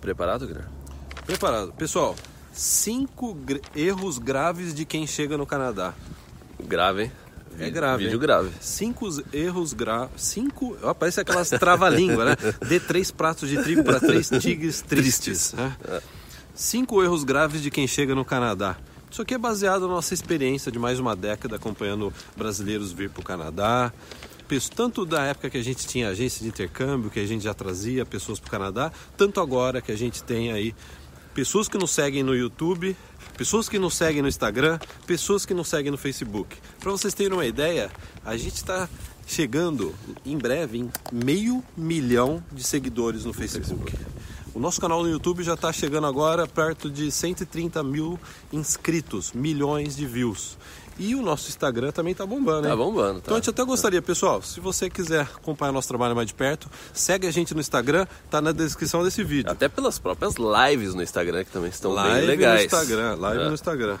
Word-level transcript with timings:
Preparado, 0.00 0.46
Guilherme? 0.46 0.68
Preparado. 1.26 1.72
Pessoal, 1.72 2.16
cinco 2.52 3.36
erros 3.74 4.18
graves 4.18 4.74
de 4.74 4.84
quem 4.84 5.06
chega 5.06 5.36
no 5.36 5.46
Canadá. 5.46 5.94
Grave, 6.62 7.04
hein? 7.04 7.12
É 7.58 7.68
grave. 7.68 8.04
Vídeo 8.04 8.16
hein? 8.16 8.20
grave. 8.20 8.50
Cinco 8.60 9.08
erros 9.32 9.72
graves. 9.72 10.10
Cinco. 10.16 10.76
Ó, 10.82 10.94
parece 10.94 11.20
aquelas 11.20 11.50
trava-língua, 11.50 12.24
né? 12.24 12.36
Dê 12.66 12.80
três 12.80 13.10
pratos 13.10 13.48
de 13.48 13.62
trigo 13.62 13.84
para 13.84 14.00
três 14.00 14.30
tigres 14.40 14.80
tristes. 14.86 15.52
né? 15.52 15.76
Cinco 16.54 17.02
erros 17.02 17.24
graves 17.24 17.60
de 17.60 17.70
quem 17.70 17.86
chega 17.86 18.14
no 18.14 18.24
Canadá. 18.24 18.76
Isso 19.10 19.22
aqui 19.22 19.34
é 19.34 19.38
baseado 19.38 19.82
na 19.82 19.88
nossa 19.88 20.14
experiência 20.14 20.70
de 20.70 20.78
mais 20.78 21.00
uma 21.00 21.16
década 21.16 21.56
acompanhando 21.56 22.12
brasileiros 22.36 22.92
vir 22.92 23.10
para 23.10 23.20
o 23.20 23.24
Canadá. 23.24 23.92
Tanto 24.74 25.06
da 25.06 25.24
época 25.24 25.50
que 25.50 25.58
a 25.58 25.62
gente 25.62 25.86
tinha 25.86 26.08
agência 26.08 26.42
de 26.42 26.48
intercâmbio, 26.48 27.10
que 27.10 27.20
a 27.20 27.26
gente 27.26 27.44
já 27.44 27.54
trazia 27.54 28.04
pessoas 28.04 28.40
para 28.40 28.48
o 28.48 28.50
Canadá, 28.50 28.92
tanto 29.16 29.40
agora 29.40 29.80
que 29.80 29.92
a 29.92 29.96
gente 29.96 30.24
tem 30.24 30.50
aí 30.50 30.74
pessoas 31.32 31.68
que 31.68 31.78
nos 31.78 31.92
seguem 31.92 32.22
no 32.22 32.34
YouTube, 32.34 32.96
pessoas 33.36 33.68
que 33.68 33.78
nos 33.78 33.94
seguem 33.94 34.22
no 34.22 34.28
Instagram, 34.28 34.78
pessoas 35.06 35.46
que 35.46 35.54
nos 35.54 35.68
seguem 35.68 35.92
no 35.92 35.98
Facebook. 35.98 36.56
Para 36.80 36.90
vocês 36.90 37.14
terem 37.14 37.32
uma 37.32 37.46
ideia, 37.46 37.90
a 38.24 38.36
gente 38.36 38.56
está 38.56 38.88
chegando 39.26 39.94
em 40.26 40.36
breve 40.36 40.78
em 40.78 40.90
meio 41.12 41.62
milhão 41.76 42.42
de 42.50 42.64
seguidores 42.64 43.24
no 43.24 43.32
Facebook. 43.32 43.96
O 44.52 44.58
nosso 44.58 44.80
canal 44.80 45.04
no 45.04 45.08
YouTube 45.08 45.44
já 45.44 45.54
está 45.54 45.72
chegando 45.72 46.08
agora 46.08 46.44
perto 46.44 46.90
de 46.90 47.08
130 47.12 47.84
mil 47.84 48.18
inscritos, 48.52 49.32
milhões 49.32 49.94
de 49.94 50.04
views. 50.06 50.58
E 51.02 51.14
o 51.14 51.22
nosso 51.22 51.48
Instagram 51.48 51.90
também 51.92 52.12
está 52.12 52.26
bombando? 52.26 52.68
Tá 52.68 52.76
bombando, 52.76 53.14
tá. 53.14 53.20
Então 53.24 53.34
a 53.36 53.40
gente 53.40 53.48
até 53.48 53.64
gostaria, 53.64 54.02
pessoal, 54.02 54.42
se 54.42 54.60
você 54.60 54.90
quiser 54.90 55.22
acompanhar 55.22 55.72
nosso 55.72 55.88
trabalho 55.88 56.14
mais 56.14 56.28
de 56.28 56.34
perto, 56.34 56.68
segue 56.92 57.26
a 57.26 57.30
gente 57.30 57.54
no 57.54 57.60
Instagram, 57.60 58.06
tá 58.30 58.40
na 58.42 58.52
descrição 58.52 59.02
desse 59.02 59.24
vídeo. 59.24 59.50
Até 59.50 59.66
pelas 59.66 59.98
próprias 59.98 60.34
lives 60.36 60.94
no 60.94 61.02
Instagram, 61.02 61.42
que 61.44 61.50
também 61.50 61.70
estão 61.70 61.90
live 61.92 62.18
bem 62.18 62.26
legais. 62.26 62.60
no 62.60 62.66
Instagram, 62.66 63.14
live 63.18 63.42
É. 63.42 63.48
no 63.48 63.54
Instagram. 63.54 63.98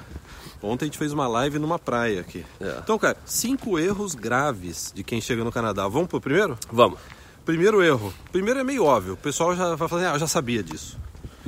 Ontem 0.62 0.84
a 0.84 0.86
gente 0.88 0.98
fez 0.98 1.10
uma 1.10 1.26
live 1.26 1.58
numa 1.58 1.78
praia 1.78 2.20
aqui. 2.20 2.44
É. 2.60 2.80
Então, 2.84 2.98
cara, 2.98 3.16
cinco 3.24 3.78
erros 3.78 4.14
graves 4.14 4.92
de 4.94 5.02
quem 5.02 5.18
chega 5.18 5.42
no 5.42 5.50
Canadá. 5.50 5.88
Vamos 5.88 6.06
pro 6.08 6.20
primeiro? 6.20 6.58
Vamos. 6.70 6.98
Primeiro 7.46 7.82
erro. 7.82 8.12
Primeiro 8.30 8.60
é 8.60 8.64
meio 8.64 8.84
óbvio. 8.84 9.14
O 9.14 9.16
pessoal 9.16 9.56
já 9.56 9.74
vai 9.74 9.88
falar, 9.88 10.10
ah, 10.10 10.14
eu 10.16 10.18
já 10.18 10.26
sabia 10.26 10.62
disso. 10.62 10.98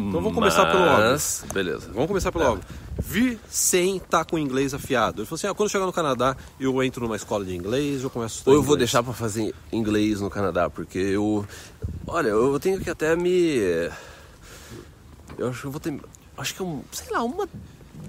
Então 0.09 0.21
vamos 0.21 0.35
começar 0.35 0.67
pelo 0.67 0.83
óbvio. 0.85 1.11
Mas, 1.11 1.45
beleza. 1.53 1.91
Vamos 1.93 2.09
começar 2.09 2.31
pelo 2.33 2.45
É. 2.45 2.49
óbvio. 2.49 2.65
Vir 2.99 3.39
sem 3.49 3.97
estar 3.97 4.25
com 4.25 4.37
o 4.37 4.39
inglês 4.39 4.73
afiado. 4.75 5.21
Ele 5.23 5.27
falou 5.27 5.37
assim, 5.37 5.47
ah, 5.47 5.55
quando 5.55 5.67
eu 5.69 5.73
chegar 5.73 5.87
no 5.87 5.93
Canadá, 5.93 6.37
eu 6.61 6.83
entro 6.83 7.03
numa 7.03 7.17
escola 7.17 7.45
de 7.45 7.55
inglês, 7.55 8.03
eu 8.03 8.11
começo 8.11 8.35
a 8.35 8.39
estudar 8.39 8.51
Ou 8.53 8.57
eu 8.59 8.63
vou 8.63 8.75
inglês. 8.77 8.91
deixar 8.91 9.03
pra 9.03 9.13
fazer 9.13 9.55
inglês 9.73 10.21
no 10.21 10.31
Canadá, 10.31 10.69
porque 10.71 10.99
eu. 10.99 11.45
Olha, 12.07 12.29
eu 12.29 12.59
tenho 12.61 12.81
que 12.81 12.91
até 12.91 13.17
me. 13.17 13.59
Eu 15.39 15.49
acho 15.49 15.61
que 15.63 15.67
eu 15.67 15.71
vou 15.71 15.81
ter. 15.81 16.01
Acho 16.37 16.55
que, 16.55 16.63
um, 16.63 16.83
sei 16.93 17.11
lá, 17.13 17.23
uma 17.23 17.49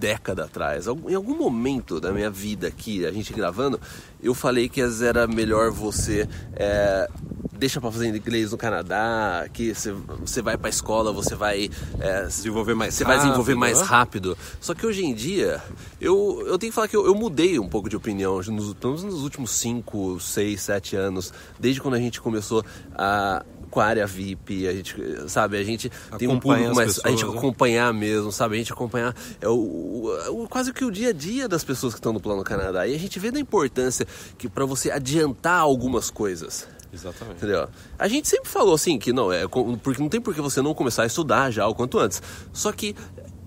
década 0.03 0.43
atrás, 0.43 0.85
em 0.85 1.15
algum 1.15 1.37
momento 1.37 1.97
da 1.97 2.11
minha 2.11 2.29
vida 2.29 2.67
aqui, 2.67 3.05
a 3.05 3.11
gente 3.13 3.31
gravando, 3.31 3.79
eu 4.21 4.33
falei 4.33 4.67
que 4.67 4.81
era 4.81 5.25
melhor 5.27 5.71
você. 5.71 6.27
é, 6.57 7.09
deixa 7.53 7.79
pra 7.79 7.89
fazer 7.89 8.13
inglês 8.13 8.51
no 8.51 8.57
Canadá, 8.57 9.47
que 9.53 9.73
você, 9.73 10.41
vai 10.41 10.57
pra 10.57 10.69
escola, 10.69 11.13
você 11.13 11.35
vai. 11.35 11.69
é, 12.01 12.25
Desenvolver 12.25 12.73
mais 12.73 12.93
você 12.93 13.05
vai 13.05 13.15
desenvolver 13.15 13.53
rápido, 13.53 13.59
mais 13.61 13.79
né? 13.79 13.85
rápido. 13.85 14.37
Só 14.59 14.73
que 14.73 14.85
hoje 14.85 15.05
em 15.05 15.13
dia, 15.13 15.63
eu, 16.01 16.43
eu 16.47 16.59
tenho 16.59 16.69
que 16.71 16.75
falar 16.75 16.89
que 16.89 16.97
eu, 16.97 17.05
eu 17.05 17.15
mudei 17.15 17.57
um 17.57 17.69
pouco 17.69 17.89
de 17.89 17.95
opinião, 17.95 18.35
nos, 18.41 18.75
nos 18.83 19.23
últimos 19.23 19.51
5, 19.51 20.19
6, 20.19 20.61
7 20.61 20.95
anos, 20.97 21.31
desde 21.57 21.79
quando 21.79 21.93
a 21.93 21.99
gente 21.99 22.19
começou 22.19 22.65
a, 22.93 23.45
com 23.73 23.79
a 23.79 23.85
área 23.85 24.05
VIP, 24.05 24.67
a 24.67 24.71
gente, 24.73 24.95
sabe, 25.27 25.57
a 25.57 25.63
gente 25.63 25.89
tem 26.19 26.27
um 26.27 26.33
Acompanha 26.33 26.69
público 26.69 26.69
as 26.69 26.75
mais. 26.75 26.89
a 27.03 27.09
gente 27.09 27.17
pessoas, 27.21 27.33
né? 27.33 27.39
acompanhar 27.39 27.93
mesmo, 27.93 28.31
sabe? 28.31 28.53
A 28.53 28.57
gente 28.59 28.71
acompanhar 28.71 29.15
é 29.41 29.47
o, 29.49 29.53
o- 29.53 30.43
o- 30.43 30.47
quase 30.47 30.71
que 30.71 30.85
o 30.85 30.91
dia 30.91 31.09
a 31.09 31.13
dia 31.13 31.47
das 31.47 31.63
pessoas 31.63 31.93
que 31.93 31.99
estão 31.99 32.13
no 32.13 32.19
Plano 32.19 32.43
Canadá. 32.43 32.85
E 32.87 32.93
a 32.93 32.99
gente 32.99 33.17
vê 33.17 33.31
da 33.31 33.39
importância 33.39 34.05
que 34.37 34.47
para 34.47 34.63
você 34.65 34.91
adiantar 34.91 35.59
algumas 35.59 36.11
coisas. 36.11 36.67
Exatamente. 36.93 37.37
Entendeu? 37.37 37.67
A 37.97 38.07
gente 38.07 38.27
sempre 38.27 38.47
falou 38.49 38.75
assim 38.75 38.99
que 38.99 39.11
não, 39.11 39.31
é 39.33 39.47
porque 39.81 39.99
não 39.99 40.09
tem 40.09 40.21
por 40.21 40.35
que 40.35 40.41
você 40.41 40.61
não 40.61 40.75
começar 40.75 41.01
a 41.01 41.05
estudar 41.07 41.49
já 41.49 41.67
o 41.67 41.73
quanto 41.73 41.97
antes. 41.97 42.21
Só 42.53 42.71
que 42.71 42.95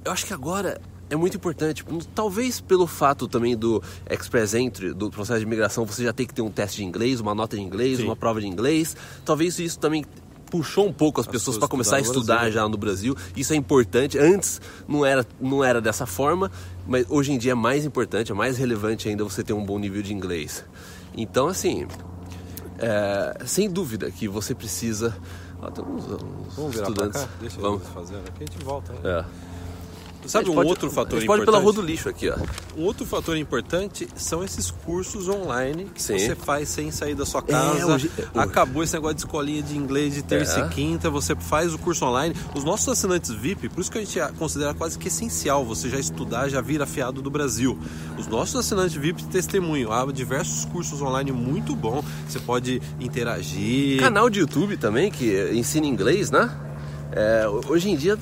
eu 0.04 0.10
acho 0.10 0.26
que 0.26 0.32
agora 0.34 0.80
é 1.08 1.14
muito 1.14 1.36
importante, 1.36 1.84
talvez 2.16 2.60
pelo 2.60 2.84
fato 2.84 3.28
também 3.28 3.56
do 3.56 3.80
Express 4.10 4.54
Entry, 4.54 4.92
do 4.92 5.08
processo 5.08 5.38
de 5.38 5.46
imigração, 5.46 5.86
você 5.86 6.02
já 6.02 6.12
tem 6.12 6.26
que 6.26 6.34
ter 6.34 6.42
um 6.42 6.50
teste 6.50 6.78
de 6.78 6.84
inglês, 6.84 7.20
uma 7.20 7.32
nota 7.32 7.54
de 7.56 7.62
inglês, 7.62 7.98
Sim. 7.98 8.06
uma 8.06 8.16
prova 8.16 8.40
de 8.40 8.48
inglês. 8.48 8.96
Talvez 9.24 9.56
isso 9.60 9.78
também 9.78 10.04
puxou 10.50 10.86
um 10.86 10.92
pouco 10.92 11.20
as, 11.20 11.26
pessoas 11.26 11.42
pessoas 11.42 11.58
para 11.58 11.68
começar 11.68 11.96
a 11.96 12.00
estudar 12.00 12.36
Brasil. 12.36 12.52
já 12.52 12.68
no 12.68 12.76
Brasil. 12.76 13.16
Isso 13.36 13.52
é 13.52 13.56
importante. 13.56 14.18
Antes 14.18 14.60
não 14.88 15.04
era, 15.04 15.26
não 15.40 15.62
era 15.62 15.80
dessa 15.80 16.06
forma, 16.06 16.50
mas 16.86 17.04
hoje 17.08 17.32
em 17.32 17.38
dia 17.38 17.52
é 17.52 17.54
mais 17.54 17.84
importante, 17.84 18.32
é 18.32 18.34
mais 18.34 18.56
relevante 18.58 19.08
ainda 19.08 19.24
você 19.24 19.42
ter 19.42 19.52
um 19.52 19.64
bom 19.64 19.78
nível 19.78 20.02
de 20.02 20.14
inglês. 20.14 20.64
Então, 21.16 21.48
assim, 21.48 21.86
é, 22.78 23.44
sem 23.46 23.70
dúvida 23.70 24.10
que 24.10 24.28
você 24.28 24.54
precisa. 24.54 25.16
Ó, 25.60 25.70
tem 25.70 25.84
uns, 25.84 26.04
uns 26.04 26.54
Vamos 26.54 26.74
virar 26.74 26.88
estudantes. 26.88 27.20
pra 27.22 27.28
cá? 27.30 27.34
Deixa 27.40 27.60
Vamos. 27.60 27.82
fazendo 27.88 28.18
aqui, 28.28 28.44
a 28.44 28.52
gente 28.52 28.64
volta. 28.64 28.92
né? 28.92 28.98
É. 29.04 29.24
Sabe 30.28 30.50
um 30.50 30.54
pode- 30.54 30.68
outro 30.68 30.90
fator 30.90 31.18
gente 31.18 31.26
pode 31.26 31.42
importante? 31.42 31.46
pela 31.46 31.58
rua 31.62 31.72
do 31.72 31.82
lixo 31.82 32.08
aqui, 32.08 32.28
ó. 32.30 32.36
Um 32.76 32.82
outro 32.84 33.06
fator 33.06 33.36
importante 33.36 34.08
são 34.16 34.42
esses 34.44 34.70
cursos 34.70 35.28
online 35.28 35.86
que 35.94 36.02
Sim. 36.02 36.18
você 36.18 36.34
faz 36.34 36.68
sem 36.68 36.90
sair 36.90 37.14
da 37.14 37.24
sua 37.26 37.42
casa. 37.42 37.86
hoje- 37.94 38.10
Acabou 38.34 38.82
esse 38.82 38.94
negócio 38.94 39.14
de 39.16 39.20
escolinha 39.22 39.62
de 39.62 39.76
inglês 39.76 40.14
de 40.14 40.22
terça 40.22 40.60
É. 40.60 40.66
e 40.66 40.68
quinta, 40.70 41.08
você 41.10 41.34
faz 41.36 41.72
o 41.74 41.78
curso 41.78 42.04
online. 42.04 42.34
Os 42.54 42.64
nossos 42.64 42.88
assinantes 42.88 43.30
VIP, 43.30 43.68
por 43.68 43.80
isso 43.80 43.90
que 43.90 43.98
a 43.98 44.04
gente 44.04 44.18
considera 44.38 44.74
quase 44.74 44.98
que 44.98 45.08
essencial 45.08 45.64
você 45.64 45.88
já 45.88 45.98
estudar, 45.98 46.48
já 46.48 46.60
vir 46.60 46.80
afiado 46.82 47.20
do 47.22 47.30
Brasil. 47.30 47.78
Os 48.18 48.26
nossos 48.26 48.56
assinantes 48.56 48.94
VIP 48.96 49.24
testemunham, 49.24 49.92
há 49.92 50.04
diversos 50.12 50.64
cursos 50.66 51.00
online 51.02 51.32
muito 51.32 51.74
bom. 51.74 52.02
Você 52.28 52.38
pode 52.38 52.80
interagir. 53.00 54.00
Canal 54.00 54.28
de 54.30 54.40
YouTube 54.40 54.76
também 54.76 55.10
que 55.10 55.50
ensina 55.52 55.86
inglês, 55.86 56.30
né? 56.30 56.50
É, 57.12 57.46
hoje 57.68 57.88
em 57.90 57.96
dia 57.96 58.18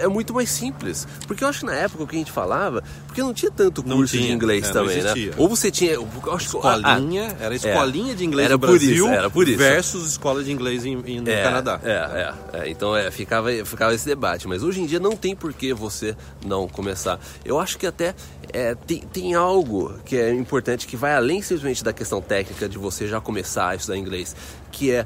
é 0.00 0.08
muito 0.08 0.34
mais 0.34 0.50
simples. 0.50 1.06
Porque 1.26 1.44
eu 1.44 1.48
acho 1.48 1.60
que 1.60 1.66
na 1.66 1.74
época 1.74 2.06
que 2.06 2.16
a 2.16 2.18
gente 2.18 2.32
falava, 2.32 2.82
porque 3.06 3.20
não 3.20 3.32
tinha 3.34 3.50
tanto 3.50 3.82
curso 3.82 4.12
de 4.16 4.22
tinha, 4.22 4.32
inglês 4.34 4.68
é, 4.68 4.72
também, 4.72 5.02
né? 5.02 5.12
Ou 5.36 5.48
você 5.48 5.70
tinha. 5.70 5.92
eu 5.92 6.08
acho 6.32 6.46
Escolinha, 6.56 7.28
ah, 7.38 7.44
era 7.44 7.54
escolinha 7.54 8.14
de 8.14 8.24
inglês 8.24 8.46
Era 8.46 8.54
no 8.54 8.60
por 8.60 8.68
Brasil 8.70 8.90
isso, 9.06 9.08
era 9.08 9.30
por 9.30 9.48
isso. 9.48 9.58
versus 9.58 10.10
escola 10.10 10.42
de 10.42 10.50
inglês 10.52 10.84
em, 10.84 10.98
em- 11.06 11.20
no 11.20 11.30
É, 11.30 11.42
Canadá. 11.42 11.80
É, 11.84 11.90
é, 11.90 12.60
é. 12.64 12.70
Então 12.70 12.96
é, 12.96 13.10
ficava, 13.10 13.50
ficava 13.64 13.94
esse 13.94 14.06
debate. 14.06 14.48
Mas 14.48 14.62
hoje 14.62 14.80
em 14.80 14.86
dia 14.86 14.98
não 14.98 15.16
tem 15.16 15.34
por 15.36 15.52
que 15.52 15.72
você 15.72 16.16
não 16.44 16.66
começar. 16.68 17.20
Eu 17.44 17.58
acho 17.60 17.78
que 17.78 17.86
até 17.86 18.14
é, 18.52 18.74
tem, 18.74 19.00
tem 19.02 19.34
algo 19.34 19.94
que 20.04 20.16
é 20.16 20.32
importante 20.34 20.86
que 20.86 20.96
vai 20.96 21.14
além 21.14 21.42
simplesmente 21.42 21.84
da 21.84 21.92
questão 21.92 22.20
técnica 22.20 22.68
de 22.68 22.78
você 22.78 23.06
já 23.06 23.20
começar 23.20 23.68
a 23.68 23.74
estudar 23.74 23.96
inglês. 23.96 24.34
Que 24.72 24.92
é, 24.92 25.00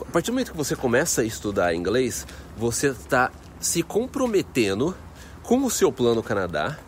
a 0.00 0.04
partir 0.12 0.26
do 0.30 0.32
momento 0.34 0.50
que 0.52 0.56
você 0.56 0.74
começa 0.74 1.20
a 1.22 1.24
estudar 1.24 1.74
inglês, 1.74 2.26
você 2.56 2.88
está 2.88 3.30
se 3.60 3.82
comprometendo 3.82 4.96
com 5.42 5.64
o 5.64 5.70
seu 5.70 5.92
plano 5.92 6.22
Canadá. 6.22 6.78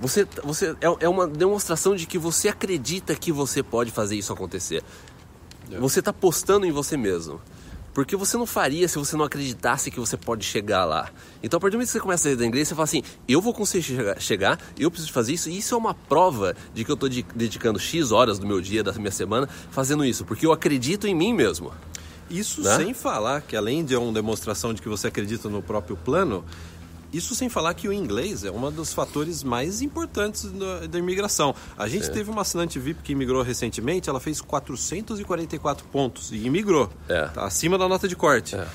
Você, 0.00 0.26
você 0.44 0.76
é, 0.80 1.04
é 1.04 1.08
uma 1.08 1.26
demonstração 1.26 1.96
de 1.96 2.06
que 2.06 2.18
você 2.18 2.48
acredita 2.48 3.14
que 3.14 3.32
você 3.32 3.62
pode 3.62 3.90
fazer 3.90 4.16
isso 4.16 4.32
acontecer. 4.32 4.84
Você 5.78 6.00
está 6.00 6.12
postando 6.12 6.66
em 6.66 6.70
você 6.70 6.96
mesmo. 6.96 7.40
Porque 7.92 8.14
você 8.14 8.36
não 8.36 8.46
faria 8.46 8.86
se 8.86 8.98
você 8.98 9.16
não 9.16 9.24
acreditasse 9.24 9.90
que 9.90 9.98
você 9.98 10.16
pode 10.16 10.44
chegar 10.44 10.84
lá. 10.84 11.10
Então, 11.42 11.58
a 11.58 11.60
partir 11.60 11.72
do 11.72 11.78
momento 11.78 11.88
que 11.88 11.92
você 11.92 12.00
começa 12.00 12.28
a 12.28 12.30
estudar 12.30 12.46
inglês, 12.46 12.68
você 12.68 12.74
fala 12.74 12.84
assim: 12.84 13.02
eu 13.26 13.40
vou 13.40 13.52
conseguir 13.52 13.82
chegar, 13.82 14.20
chegar, 14.20 14.60
eu 14.78 14.90
preciso 14.90 15.12
fazer 15.12 15.32
isso. 15.32 15.50
E 15.50 15.58
isso 15.58 15.74
é 15.74 15.78
uma 15.78 15.92
prova 15.92 16.54
de 16.72 16.84
que 16.84 16.90
eu 16.90 16.94
estou 16.94 17.08
dedicando 17.08 17.80
X 17.80 18.12
horas 18.12 18.38
do 18.38 18.46
meu 18.46 18.60
dia, 18.60 18.84
da 18.84 18.92
minha 18.92 19.10
semana, 19.10 19.48
fazendo 19.70 20.04
isso. 20.04 20.24
Porque 20.24 20.46
eu 20.46 20.52
acredito 20.52 21.06
em 21.08 21.14
mim 21.14 21.34
mesmo. 21.34 21.72
Isso 22.30 22.62
Né? 22.62 22.76
sem 22.76 22.94
falar 22.94 23.40
que 23.42 23.56
além 23.56 23.84
de 23.84 23.96
uma 23.96 24.12
demonstração 24.12 24.72
de 24.72 24.80
que 24.80 24.88
você 24.88 25.08
acredita 25.08 25.48
no 25.48 25.62
próprio 25.62 25.96
plano, 25.96 26.44
isso 27.12 27.34
sem 27.34 27.48
falar 27.48 27.74
que 27.74 27.88
o 27.88 27.92
inglês 27.92 28.44
é 28.44 28.50
um 28.50 28.70
dos 28.70 28.92
fatores 28.92 29.42
mais 29.42 29.82
importantes 29.82 30.44
da, 30.44 30.86
da 30.86 30.98
imigração. 30.98 31.54
A 31.76 31.88
gente 31.88 32.10
teve 32.10 32.30
uma 32.30 32.42
assinante 32.42 32.78
VIP 32.78 33.02
que 33.02 33.12
imigrou 33.12 33.42
recentemente, 33.42 34.08
ela 34.08 34.20
fez 34.20 34.40
444 34.40 35.86
pontos 35.88 36.30
e 36.30 36.36
imigrou. 36.46 36.88
É. 37.08 37.26
Tá 37.26 37.44
acima 37.44 37.76
da 37.76 37.88
nota 37.88 38.06
de 38.06 38.14
corte. 38.14 38.54
É. 38.54 38.66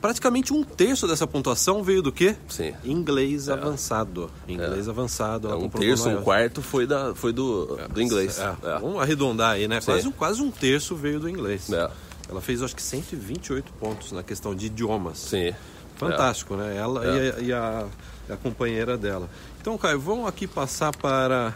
Praticamente 0.00 0.54
um 0.54 0.64
terço 0.64 1.06
dessa 1.06 1.26
pontuação 1.26 1.82
veio 1.82 2.00
do 2.00 2.10
quê? 2.10 2.34
Sim. 2.48 2.72
Inglês 2.82 3.50
avançado. 3.50 4.30
Inglês 4.48 4.88
avançado. 4.88 5.48
ela 5.48 5.58
um 5.58 5.68
terço, 5.68 6.08
um 6.08 6.22
quarto 6.22 6.62
foi, 6.62 6.86
da, 6.86 7.14
foi 7.14 7.34
do, 7.34 7.76
do 7.92 8.00
inglês. 8.00 8.38
É, 8.38 8.54
É. 8.62 8.78
Vamos 8.78 9.02
arredondar 9.02 9.52
aí, 9.52 9.68
né? 9.68 9.78
Sim. 9.82 9.86
Quase 9.92 10.08
um, 10.08 10.12
quase 10.12 10.42
um 10.42 10.50
terço 10.50 10.96
veio 10.96 11.20
do 11.20 11.28
inglês. 11.28 11.70
É. 11.70 11.90
Ela 12.30 12.40
fez 12.40 12.62
acho 12.62 12.76
que 12.76 12.82
128 12.82 13.72
pontos 13.72 14.12
na 14.12 14.22
questão 14.22 14.54
de 14.54 14.66
idiomas. 14.66 15.18
Sim. 15.18 15.52
Fantástico, 15.96 16.54
é. 16.54 16.56
né? 16.58 16.76
Ela 16.76 17.04
é. 17.04 17.08
e, 17.08 17.30
a, 17.30 17.40
e 17.40 17.52
a, 17.52 17.86
a, 18.30 18.36
companheira 18.36 18.96
dela. 18.96 19.28
Então, 19.60 19.76
Caio, 19.76 20.00
vamos 20.00 20.26
aqui 20.28 20.46
passar 20.46 20.96
para 20.96 21.54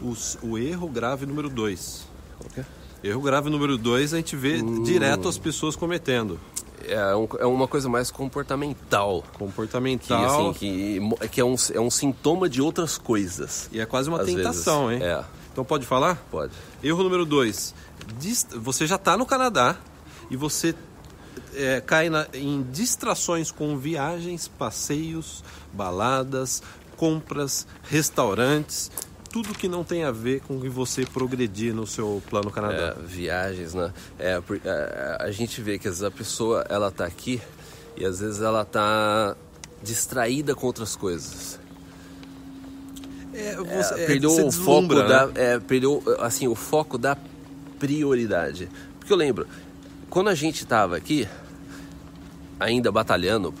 os, 0.00 0.38
o 0.42 0.56
erro 0.56 0.88
grave 0.88 1.26
número 1.26 1.50
2. 1.50 2.06
Okay. 2.46 2.64
Erro 3.02 3.20
grave 3.20 3.50
número 3.50 3.76
2 3.76 4.14
a 4.14 4.16
gente 4.16 4.36
vê 4.36 4.62
uh. 4.62 4.82
direto 4.84 5.28
as 5.28 5.36
pessoas 5.36 5.74
cometendo. 5.74 6.38
É, 6.86 7.14
um, 7.14 7.28
é, 7.38 7.44
uma 7.44 7.68
coisa 7.68 7.88
mais 7.88 8.10
comportamental. 8.10 9.24
Comportamental. 9.34 10.54
Que, 10.54 10.56
assim, 10.56 11.10
que, 11.18 11.24
é 11.24 11.28
que 11.28 11.40
é, 11.40 11.44
um, 11.44 11.54
é 11.74 11.80
um 11.80 11.90
sintoma 11.90 12.48
de 12.48 12.62
outras 12.62 12.96
coisas. 12.96 13.68
E 13.72 13.80
é 13.80 13.86
quase 13.86 14.08
uma 14.08 14.24
tentação, 14.24 14.86
vezes. 14.86 15.02
hein? 15.02 15.08
É. 15.08 15.24
Então 15.52 15.64
pode 15.64 15.84
falar? 15.84 16.16
Pode. 16.30 16.52
Erro 16.82 17.02
número 17.02 17.26
2. 17.26 17.74
Você 18.60 18.86
já 18.86 18.96
está 18.96 19.16
no 19.16 19.24
Canadá 19.26 19.76
e 20.30 20.36
você 20.36 20.74
é, 21.54 21.80
cai 21.80 22.08
na- 22.08 22.26
em 22.34 22.62
distrações 22.70 23.50
com 23.50 23.76
viagens, 23.76 24.46
passeios, 24.48 25.42
baladas, 25.72 26.62
compras, 26.96 27.66
restaurantes, 27.84 28.90
tudo 29.32 29.54
que 29.54 29.68
não 29.68 29.82
tem 29.84 30.04
a 30.04 30.10
ver 30.10 30.40
com 30.40 30.60
que 30.60 30.68
você 30.68 31.04
progredir 31.06 31.72
no 31.74 31.86
seu 31.86 32.22
plano 32.28 32.50
Canadá. 32.50 32.96
É, 32.98 33.02
viagens, 33.06 33.74
né? 33.74 33.92
É, 34.18 34.40
é, 34.64 35.16
a 35.20 35.30
gente 35.30 35.60
vê 35.62 35.78
que 35.78 35.88
às 35.88 35.94
vezes 36.00 36.04
a 36.04 36.10
pessoa 36.10 36.64
ela 36.68 36.90
tá 36.90 37.04
aqui 37.04 37.40
e 37.96 38.04
às 38.04 38.20
vezes 38.20 38.40
ela 38.42 38.64
tá 38.64 39.36
distraída 39.82 40.54
com 40.54 40.66
outras 40.66 40.94
coisas. 40.96 41.58
É, 43.32 43.50
É, 43.50 43.56
você, 43.56 43.94
é, 43.94 44.06
perdeu 44.06 44.30
o 44.30 44.36
foco 44.36 44.48
deslumbra, 44.50 45.02
da, 45.08 45.26
né? 45.28 45.32
é, 45.36 45.58
perdeu 45.60 46.02
assim 46.18 46.48
o 46.48 46.54
foco 46.54 46.98
da 46.98 47.16
prioridade. 47.80 48.68
Porque 49.00 49.12
eu 49.12 49.16
lembro 49.16 49.46
quando 50.08 50.28
a 50.28 50.34
gente 50.34 50.66
tava 50.66 50.96
aqui 50.96 51.26
ainda 52.58 52.92
batalhando 52.92 53.52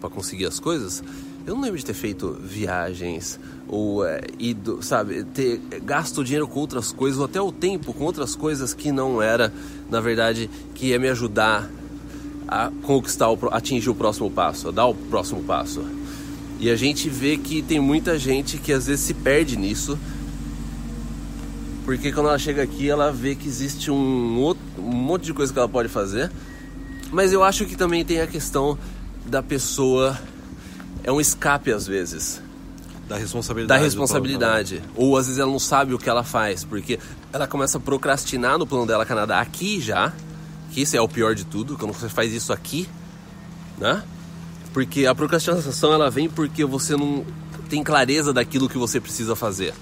para 0.00 0.10
conseguir 0.10 0.46
as 0.46 0.58
coisas, 0.58 1.02
eu 1.46 1.54
não 1.54 1.62
lembro 1.62 1.78
de 1.78 1.84
ter 1.84 1.94
feito 1.94 2.36
viagens 2.42 3.38
ou 3.68 4.04
é, 4.04 4.20
ido, 4.38 4.82
sabe, 4.82 5.24
ter 5.24 5.58
gasto 5.84 6.24
dinheiro 6.24 6.48
com 6.48 6.58
outras 6.58 6.90
coisas 6.90 7.18
ou 7.18 7.24
até 7.24 7.40
o 7.40 7.52
tempo 7.52 7.94
com 7.94 8.04
outras 8.04 8.34
coisas 8.34 8.74
que 8.74 8.90
não 8.90 9.22
era, 9.22 9.52
na 9.88 10.00
verdade, 10.00 10.50
que 10.74 10.88
ia 10.88 10.98
me 10.98 11.08
ajudar 11.08 11.70
a 12.48 12.70
conquistar, 12.82 13.30
o, 13.30 13.38
atingir 13.52 13.90
o 13.90 13.94
próximo 13.94 14.30
passo, 14.30 14.68
a 14.68 14.70
dar 14.72 14.86
o 14.86 14.94
próximo 14.94 15.42
passo. 15.44 15.84
E 16.58 16.68
a 16.68 16.76
gente 16.76 17.08
vê 17.08 17.36
que 17.36 17.62
tem 17.62 17.78
muita 17.78 18.18
gente 18.18 18.58
que 18.58 18.72
às 18.72 18.86
vezes 18.86 19.04
se 19.04 19.14
perde 19.14 19.56
nisso, 19.56 19.98
porque 21.90 22.12
quando 22.12 22.28
ela 22.28 22.38
chega 22.38 22.62
aqui 22.62 22.88
ela 22.88 23.10
vê 23.10 23.34
que 23.34 23.48
existe 23.48 23.90
um, 23.90 24.38
outro, 24.38 24.62
um 24.78 24.92
monte 24.92 25.24
de 25.24 25.34
coisa 25.34 25.52
que 25.52 25.58
ela 25.58 25.68
pode 25.68 25.88
fazer, 25.88 26.30
mas 27.10 27.32
eu 27.32 27.42
acho 27.42 27.66
que 27.66 27.74
também 27.74 28.04
tem 28.04 28.20
a 28.20 28.28
questão 28.28 28.78
da 29.26 29.42
pessoa 29.42 30.16
é 31.02 31.10
um 31.10 31.20
escape 31.20 31.72
às 31.72 31.88
vezes 31.88 32.40
Da 33.08 33.16
responsabilidade. 33.16 33.80
da 33.80 33.84
responsabilidade. 33.84 34.82
Ou 34.94 35.16
às 35.16 35.26
vezes 35.26 35.40
ela 35.40 35.50
não 35.50 35.58
sabe 35.58 35.92
o 35.92 35.98
que 35.98 36.08
ela 36.08 36.22
faz, 36.22 36.62
porque 36.62 36.96
ela 37.32 37.48
começa 37.48 37.78
a 37.78 37.80
procrastinar 37.80 38.56
no 38.56 38.68
plano 38.68 38.86
dela 38.86 39.04
Canadá 39.04 39.40
aqui 39.40 39.80
já, 39.80 40.12
que 40.70 40.82
isso 40.82 40.96
é 40.96 41.00
o 41.00 41.08
pior 41.08 41.34
de 41.34 41.44
tudo, 41.44 41.76
quando 41.76 41.92
você 41.92 42.08
faz 42.08 42.32
isso 42.32 42.52
aqui, 42.52 42.88
né? 43.78 44.00
Porque 44.72 45.06
a 45.06 45.14
procrastinação 45.14 45.92
ela 45.92 46.08
vem 46.08 46.30
porque 46.30 46.64
você 46.64 46.96
não 46.96 47.26
tem 47.68 47.82
clareza 47.82 48.32
daquilo 48.32 48.68
que 48.68 48.78
você 48.78 49.00
precisa 49.00 49.34
fazer. 49.34 49.74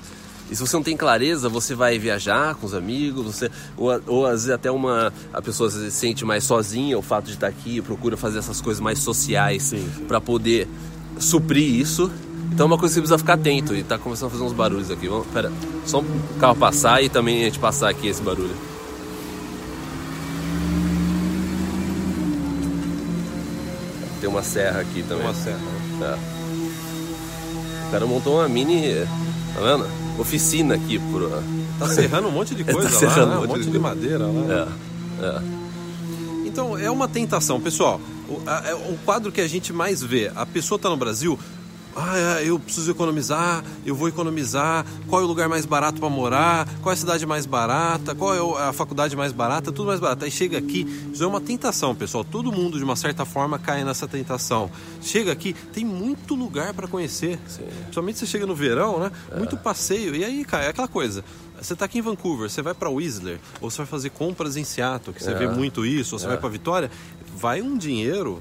E 0.50 0.56
se 0.56 0.60
você 0.66 0.74
não 0.76 0.82
tem 0.82 0.96
clareza, 0.96 1.48
você 1.48 1.74
vai 1.74 1.98
viajar 1.98 2.54
com 2.54 2.66
os 2.66 2.74
amigos, 2.74 3.24
você 3.24 3.50
ou, 3.76 4.00
ou 4.06 4.26
às 4.26 4.44
vezes 4.44 4.50
até 4.50 4.70
uma 4.70 5.12
a 5.32 5.42
pessoa 5.42 5.70
se 5.70 5.90
sente 5.90 6.24
mais 6.24 6.44
sozinha, 6.44 6.98
o 6.98 7.02
fato 7.02 7.26
de 7.26 7.32
estar 7.32 7.48
aqui, 7.48 7.82
procura 7.82 8.16
fazer 8.16 8.38
essas 8.38 8.60
coisas 8.60 8.80
mais 8.80 8.98
sociais 8.98 9.74
para 10.06 10.20
poder 10.20 10.66
suprir 11.18 11.74
isso. 11.74 12.10
Então 12.52 12.64
é 12.64 12.66
uma 12.66 12.78
coisa 12.78 12.92
que 12.92 12.94
você 12.94 13.00
precisa 13.00 13.18
ficar 13.18 13.34
atento 13.34 13.74
e 13.74 13.82
tá 13.82 13.98
começando 13.98 14.28
a 14.28 14.30
fazer 14.30 14.42
uns 14.42 14.54
barulhos 14.54 14.90
aqui. 14.90 15.06
Vamos, 15.06 15.26
pera, 15.28 15.52
só 15.84 16.00
um 16.00 16.38
carro 16.40 16.56
passar 16.56 17.02
e 17.02 17.08
também 17.08 17.42
a 17.42 17.44
gente 17.44 17.58
passar 17.58 17.90
aqui 17.90 18.08
esse 18.08 18.22
barulho. 18.22 18.56
Tem 24.20 24.28
uma 24.28 24.42
serra 24.42 24.80
aqui 24.80 25.02
também. 25.02 25.24
Uma 25.24 25.34
serra. 25.34 25.58
né? 26.00 26.18
É. 26.24 27.86
O 27.86 27.90
cara 27.90 28.06
montou 28.06 28.38
uma 28.38 28.48
mini, 28.48 28.94
tá 29.54 29.60
vendo? 29.60 30.07
Oficina 30.18 30.74
aqui 30.74 30.98
pro. 30.98 31.30
Tá 31.78 31.88
serrando 31.88 32.28
um 32.28 32.32
monte 32.32 32.54
de 32.54 32.62
Tá 32.64 32.72
coisa 32.72 32.88
lá, 32.88 32.94
serrando 32.98 33.26
né? 33.30 33.34
um 33.34 33.38
um 33.38 33.40
monte 33.42 33.48
monte 33.58 33.64
de 33.66 33.70
de 33.70 33.78
madeira 33.78 34.26
lá. 34.26 34.68
É, 35.22 35.24
é. 35.26 35.42
Então 36.46 36.76
é 36.76 36.90
uma 36.90 37.06
tentação, 37.08 37.60
pessoal. 37.60 38.00
O, 38.28 38.40
a- 38.46 38.62
é 38.66 38.74
o 38.74 38.98
quadro 39.04 39.30
que 39.32 39.40
a 39.40 39.46
gente 39.48 39.72
mais 39.72 40.02
vê, 40.02 40.30
a 40.34 40.44
pessoa 40.44 40.76
está 40.76 40.88
no 40.88 40.96
Brasil, 40.96 41.38
ah, 41.96 42.40
é, 42.40 42.48
eu 42.48 42.58
preciso 42.58 42.90
economizar, 42.90 43.64
eu 43.84 43.94
vou 43.94 44.08
economizar, 44.08 44.86
qual 45.08 45.20
é 45.20 45.24
o 45.24 45.26
lugar 45.26 45.48
mais 45.48 45.66
barato 45.66 45.98
para 45.98 46.08
morar, 46.08 46.68
qual 46.82 46.92
é 46.92 46.94
a 46.94 46.96
cidade 46.96 47.26
mais 47.26 47.44
barata, 47.46 48.14
qual 48.14 48.34
é 48.34 48.68
a 48.68 48.72
faculdade 48.72 49.16
mais 49.16 49.32
barata, 49.32 49.72
tudo 49.72 49.86
mais 49.88 49.98
barato. 49.98 50.24
Aí 50.24 50.30
chega 50.30 50.58
aqui, 50.58 50.86
isso 51.12 51.22
é 51.24 51.26
uma 51.26 51.40
tentação, 51.40 51.94
pessoal. 51.94 52.22
Todo 52.24 52.52
mundo, 52.52 52.78
de 52.78 52.84
uma 52.84 52.94
certa 52.96 53.24
forma, 53.24 53.58
cai 53.58 53.82
nessa 53.84 54.06
tentação. 54.06 54.70
Chega 55.02 55.32
aqui, 55.32 55.52
tem 55.72 55.84
muito 55.84 56.34
lugar 56.34 56.72
para 56.74 56.86
conhecer. 56.86 57.38
Sim. 57.48 57.64
Principalmente 57.82 58.18
você 58.18 58.26
chega 58.26 58.46
no 58.46 58.54
verão, 58.54 59.00
né? 59.00 59.10
Muito 59.36 59.56
passeio. 59.56 60.14
E 60.14 60.24
aí, 60.24 60.44
cara, 60.44 60.64
é 60.64 60.68
aquela 60.68 60.88
coisa. 60.88 61.24
Você 61.60 61.74
tá 61.74 61.86
aqui 61.86 61.98
em 61.98 62.02
Vancouver, 62.02 62.48
você 62.48 62.62
vai 62.62 62.72
para 62.74 62.88
Whistler, 62.88 63.40
ou 63.60 63.68
você 63.68 63.78
vai 63.78 63.86
fazer 63.86 64.10
compras 64.10 64.56
em 64.56 64.62
Seattle, 64.62 65.12
que 65.12 65.22
você 65.24 65.32
É. 65.32 65.34
vê 65.34 65.48
muito 65.48 65.84
isso, 65.84 66.14
ou 66.14 66.18
você 66.20 66.26
É. 66.26 66.28
vai 66.28 66.38
para 66.38 66.48
Vitória, 66.48 66.88
vai 67.36 67.60
um 67.60 67.76
dinheiro. 67.76 68.40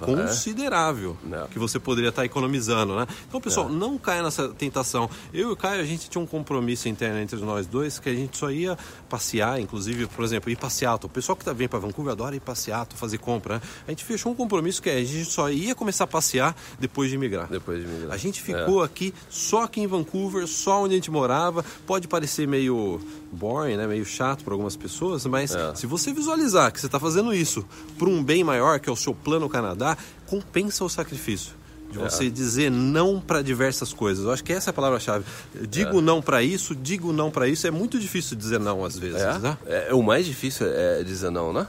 Considerável 0.00 1.16
Não. 1.22 1.46
que 1.48 1.58
você 1.58 1.78
poderia 1.78 2.10
estar 2.10 2.24
economizando, 2.24 2.96
né? 2.96 3.06
Então, 3.28 3.40
pessoal, 3.40 3.68
não 3.68 3.98
caia 3.98 4.22
nessa 4.22 4.48
tentação. 4.48 5.08
Eu 5.32 5.50
e 5.50 5.52
o 5.52 5.56
Caio, 5.56 5.80
a 5.80 5.84
gente 5.84 6.08
tinha 6.08 6.22
um 6.22 6.26
compromisso 6.26 6.88
interno 6.88 7.18
entre 7.18 7.36
nós 7.40 7.66
dois 7.66 7.98
que 7.98 8.08
a 8.08 8.14
gente 8.14 8.36
só 8.36 8.50
ia 8.50 8.76
passear, 9.08 9.60
inclusive, 9.60 10.06
por 10.06 10.24
exemplo, 10.24 10.50
ir 10.50 10.58
Seattle. 10.68 11.06
O 11.06 11.08
pessoal 11.08 11.36
que 11.36 11.44
tá, 11.44 11.52
vem 11.52 11.68
para 11.68 11.78
Vancouver 11.78 12.12
adora 12.12 12.34
ir 12.34 12.42
Seattle, 12.54 12.98
fazer 12.98 13.18
compra, 13.18 13.56
né? 13.56 13.60
A 13.86 13.90
gente 13.90 14.04
fechou 14.04 14.32
um 14.32 14.34
compromisso 14.34 14.82
que 14.82 14.90
é, 14.90 14.96
a 14.96 15.04
gente 15.04 15.26
só 15.26 15.50
ia 15.50 15.74
começar 15.74 16.04
a 16.04 16.06
passear 16.06 16.56
depois 16.78 17.10
de 17.10 17.16
imigrar. 17.16 17.48
Depois 17.48 17.80
de 17.80 17.86
migrar. 17.86 18.12
A 18.12 18.16
gente 18.16 18.42
ficou 18.42 18.82
aqui, 18.82 19.14
só 19.28 19.64
aqui 19.64 19.80
em 19.80 19.86
Vancouver, 19.86 20.46
só 20.46 20.82
onde 20.82 20.94
a 20.94 20.96
gente 20.96 21.10
morava. 21.10 21.64
Pode 21.86 22.08
parecer 22.08 22.46
meio 22.46 23.00
boring, 23.32 23.76
né? 23.76 23.86
meio 23.86 24.04
chato 24.04 24.44
para 24.44 24.54
algumas 24.54 24.76
pessoas, 24.76 25.26
mas 25.26 25.54
É. 25.54 25.74
se 25.74 25.86
você 25.86 26.12
visualizar 26.12 26.72
que 26.72 26.80
você 26.80 26.86
está 26.86 26.98
fazendo 27.00 27.34
isso 27.34 27.64
por 27.98 28.08
um 28.08 28.22
bem 28.22 28.42
maior, 28.44 28.78
que 28.80 28.88
é 28.88 28.92
o 28.92 28.96
seu 28.96 29.14
plano 29.14 29.48
Canadá, 29.48 29.96
compensa 30.26 30.84
o 30.84 30.88
sacrifício. 30.88 31.52
De 31.90 31.98
É. 32.00 32.08
você 32.10 32.28
dizer 32.28 32.68
não 32.70 33.20
para 33.20 33.42
diversas 33.42 33.92
coisas. 33.92 34.24
Eu 34.24 34.32
acho 34.32 34.42
que 34.42 34.52
essa 34.52 34.70
é 34.70 34.72
a 34.72 34.74
palavra-chave. 34.74 35.24
Digo 35.68 36.00
não 36.00 36.20
para 36.20 36.42
isso, 36.42 36.74
digo 36.74 37.12
não 37.12 37.30
para 37.30 37.46
isso. 37.48 37.64
É 37.66 37.70
muito 37.70 37.98
difícil 37.98 38.36
dizer 38.36 38.58
não 38.58 38.84
às 38.84 38.98
vezes. 38.98 39.20
né? 39.40 39.56
É, 39.66 39.88
é, 39.90 39.94
o 39.94 40.02
mais 40.02 40.26
difícil 40.26 40.66
é 40.68 41.02
dizer 41.04 41.30
não, 41.30 41.52
né? 41.52 41.66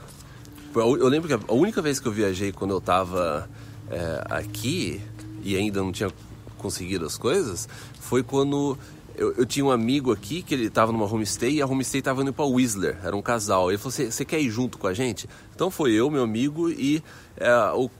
Eu 0.74 1.08
lembro 1.08 1.28
que 1.28 1.34
a 1.34 1.54
única 1.54 1.80
vez 1.80 1.98
que 2.00 2.06
eu 2.06 2.12
viajei 2.12 2.50
quando 2.52 2.72
eu 2.72 2.80
tava 2.80 3.48
é, 3.90 4.24
aqui 4.28 5.00
e 5.42 5.56
ainda 5.56 5.80
não 5.80 5.92
tinha 5.92 6.10
conseguido 6.58 7.06
as 7.06 7.16
coisas 7.16 7.68
foi 8.00 8.22
quando 8.22 8.76
eu, 9.18 9.34
eu 9.34 9.44
tinha 9.44 9.64
um 9.64 9.70
amigo 9.70 10.12
aqui 10.12 10.42
que 10.42 10.54
ele 10.54 10.70
tava 10.70 10.92
numa 10.92 11.04
homestay 11.04 11.54
e 11.56 11.62
a 11.62 11.66
homestay 11.66 12.00
tava 12.00 12.22
indo 12.22 12.32
pra 12.32 12.44
Whistler, 12.44 12.96
era 13.02 13.16
um 13.16 13.20
casal. 13.20 13.70
Ele 13.70 13.78
falou: 13.78 13.90
Você 13.90 14.24
quer 14.24 14.40
ir 14.40 14.48
junto 14.48 14.78
com 14.78 14.86
a 14.86 14.94
gente? 14.94 15.28
Então 15.54 15.70
foi 15.70 15.92
eu, 15.92 16.08
meu 16.08 16.22
amigo 16.22 16.70
e 16.70 17.02
é, 17.36 17.52
o, 17.74 17.90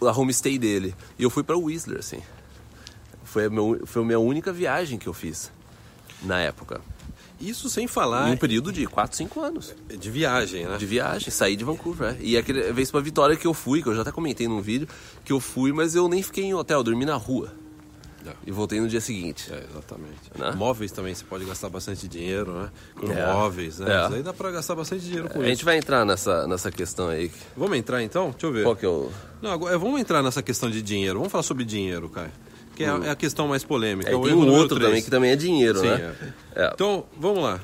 a 0.00 0.12
homestay 0.12 0.58
dele. 0.58 0.94
E 1.18 1.24
eu 1.24 1.30
fui 1.30 1.42
pra 1.42 1.56
Whistler, 1.56 1.98
assim. 1.98 2.20
Foi 3.24 3.46
a, 3.46 3.50
meu, 3.50 3.80
foi 3.84 4.02
a 4.02 4.04
minha 4.04 4.18
única 4.18 4.52
viagem 4.52 4.98
que 4.98 5.08
eu 5.08 5.12
fiz 5.12 5.50
na 6.22 6.38
época. 6.38 6.80
Isso 7.40 7.68
sem 7.68 7.84
Em 7.84 7.88
falar 7.88 8.30
um 8.30 8.36
período 8.36 8.72
de 8.72 8.86
4, 8.86 9.16
5 9.16 9.40
anos 9.40 9.74
de 9.98 10.10
viagem, 10.10 10.66
né? 10.66 10.76
de 10.76 10.86
viagem, 10.86 11.30
saí 11.30 11.56
de 11.56 11.64
Vancouver. 11.64 12.14
é. 12.14 12.16
E 12.20 12.36
aquela 12.38 12.72
vez 12.72 12.90
pra 12.90 13.00
Vitória 13.00 13.36
que 13.36 13.46
eu 13.46 13.52
fui, 13.52 13.82
que 13.82 13.88
eu 13.88 13.94
já 13.94 14.02
até 14.02 14.12
comentei 14.12 14.46
num 14.46 14.60
vídeo, 14.60 14.88
que 15.24 15.32
eu 15.32 15.40
fui, 15.40 15.72
mas 15.72 15.94
eu 15.96 16.08
nem 16.08 16.22
fiquei 16.22 16.44
em 16.44 16.54
hotel, 16.54 16.78
eu 16.78 16.84
dormi 16.84 17.04
na 17.04 17.16
rua. 17.16 17.52
É. 18.26 18.32
E 18.46 18.50
voltei 18.50 18.80
no 18.80 18.88
dia 18.88 19.00
seguinte. 19.00 19.52
É, 19.52 19.64
exatamente. 19.70 20.30
Né? 20.38 20.52
Móveis 20.56 20.90
também 20.92 21.14
você 21.14 21.24
pode 21.24 21.44
gastar 21.44 21.68
bastante 21.68 22.08
dinheiro, 22.08 22.52
né? 22.54 22.70
Com 22.98 23.12
É. 23.12 23.32
móveis, 23.32 23.78
né? 23.78 23.94
É. 24.02 24.06
Isso 24.06 24.14
aí 24.14 24.22
dá 24.22 24.32
pra 24.32 24.50
gastar 24.50 24.74
bastante 24.74 25.04
dinheiro 25.04 25.28
com 25.28 25.38
A 25.38 25.42
isso. 25.42 25.50
gente 25.50 25.64
vai 25.64 25.76
entrar 25.76 26.04
nessa, 26.06 26.46
nessa 26.46 26.70
questão 26.70 27.08
aí. 27.08 27.30
Vamos 27.56 27.76
entrar 27.76 28.02
então? 28.02 28.30
Deixa 28.30 28.46
eu 28.46 28.52
ver. 28.52 28.62
Qual 28.64 28.76
que 28.76 28.86
é 28.86 28.88
o. 28.88 29.10
Não, 29.42 29.50
agora, 29.50 29.74
é, 29.74 29.78
vamos 29.78 30.00
entrar 30.00 30.22
nessa 30.22 30.42
questão 30.42 30.70
de 30.70 30.80
dinheiro. 30.80 31.18
Vamos 31.18 31.30
falar 31.32 31.42
sobre 31.42 31.64
dinheiro, 31.64 32.08
Caio. 32.08 32.30
Que 32.74 32.82
é, 32.84 32.88
é 32.88 33.10
a 33.10 33.14
questão 33.14 33.46
mais 33.46 33.62
polêmica. 33.62 34.10
É 34.10 34.16
o 34.16 34.22
tem 34.22 34.32
um 34.34 34.50
outro 34.50 34.76
três. 34.76 34.88
também 34.88 35.02
que 35.02 35.10
também 35.10 35.30
é 35.30 35.36
dinheiro, 35.36 35.78
Sim, 35.78 35.86
né? 35.88 36.14
Então, 36.74 37.04
vamos 37.16 37.42
lá. 37.42 37.60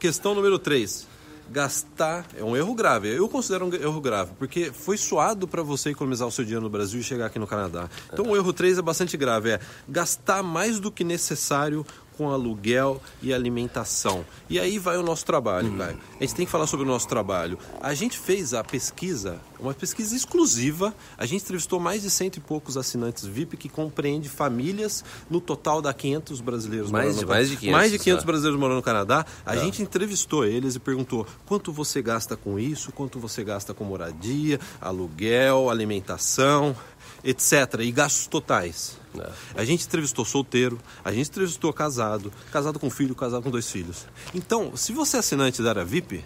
Questão 0.00 0.34
número 0.34 0.58
3. 0.58 1.06
Gastar 1.50 2.26
é 2.36 2.42
um 2.42 2.56
erro 2.56 2.74
grave. 2.74 3.08
Eu 3.08 3.28
considero 3.28 3.66
um 3.66 3.74
erro 3.74 4.00
grave, 4.00 4.32
porque 4.38 4.72
foi 4.72 4.96
suado 4.96 5.46
para 5.46 5.62
você 5.62 5.90
economizar 5.90 6.26
o 6.26 6.32
seu 6.32 6.44
dinheiro 6.44 6.64
no 6.64 6.70
Brasil 6.70 7.00
e 7.00 7.02
chegar 7.02 7.26
aqui 7.26 7.38
no 7.38 7.46
Canadá. 7.46 7.88
Então, 8.12 8.26
o 8.26 8.36
erro 8.36 8.52
3 8.52 8.78
é 8.78 8.82
bastante 8.82 9.16
grave. 9.16 9.50
É 9.50 9.60
gastar 9.88 10.42
mais 10.42 10.80
do 10.80 10.90
que 10.90 11.04
necessário 11.04 11.86
com 12.16 12.30
aluguel 12.30 13.00
e 13.22 13.32
alimentação. 13.32 14.24
E 14.48 14.58
aí 14.58 14.78
vai 14.78 14.96
o 14.96 15.02
nosso 15.02 15.24
trabalho, 15.24 15.68
hum. 15.68 15.78
Caio. 15.78 15.98
A 16.20 16.24
gente 16.24 16.34
tem 16.34 16.46
que 16.46 16.52
falar 16.52 16.66
sobre 16.66 16.86
o 16.86 16.88
nosso 16.88 17.08
trabalho. 17.08 17.58
A 17.80 17.94
gente 17.94 18.18
fez 18.18 18.54
a 18.54 18.62
pesquisa, 18.62 19.40
uma 19.58 19.74
pesquisa 19.74 20.14
exclusiva. 20.14 20.94
A 21.16 21.26
gente 21.26 21.42
entrevistou 21.42 21.80
mais 21.80 22.02
de 22.02 22.10
cento 22.10 22.36
e 22.36 22.40
poucos 22.40 22.76
assinantes 22.76 23.24
VIP 23.24 23.56
que 23.56 23.68
compreende 23.68 24.28
famílias. 24.28 25.04
No 25.28 25.40
total 25.40 25.82
dá 25.82 25.92
500 25.92 26.40
brasileiros 26.40 26.90
mais 26.90 27.06
morando 27.06 27.18
de, 27.18 27.24
no 27.24 27.30
Mais 27.30 27.48
de 27.48 27.56
500, 27.56 27.72
mais 27.72 27.92
de 27.92 27.98
500 27.98 28.22
tá. 28.22 28.26
brasileiros 28.26 28.60
morando 28.60 28.76
no 28.76 28.82
Canadá. 28.82 29.26
A 29.44 29.54
tá. 29.54 29.56
gente 29.56 29.82
entrevistou 29.82 30.44
eles 30.44 30.74
e 30.74 30.78
perguntou 30.78 31.26
quanto 31.46 31.72
você 31.72 32.00
gasta 32.00 32.36
com 32.36 32.58
isso, 32.58 32.92
quanto 32.92 33.18
você 33.18 33.44
gasta 33.44 33.74
com 33.74 33.84
moradia, 33.84 34.58
aluguel, 34.80 35.70
alimentação 35.70 36.76
etc. 37.24 37.80
E 37.80 37.90
gastos 37.90 38.26
totais. 38.26 39.03
É. 39.20 39.60
A 39.60 39.64
gente 39.64 39.86
entrevistou 39.86 40.24
solteiro, 40.24 40.78
a 41.04 41.12
gente 41.12 41.28
entrevistou 41.28 41.72
casado, 41.72 42.32
casado 42.50 42.78
com 42.78 42.90
filho, 42.90 43.14
casado 43.14 43.42
com 43.42 43.50
dois 43.50 43.70
filhos. 43.70 44.06
Então, 44.34 44.76
se 44.76 44.92
você 44.92 45.16
é 45.16 45.20
assinante 45.20 45.62
da 45.62 45.70
área 45.70 45.84
VIP, 45.84 46.24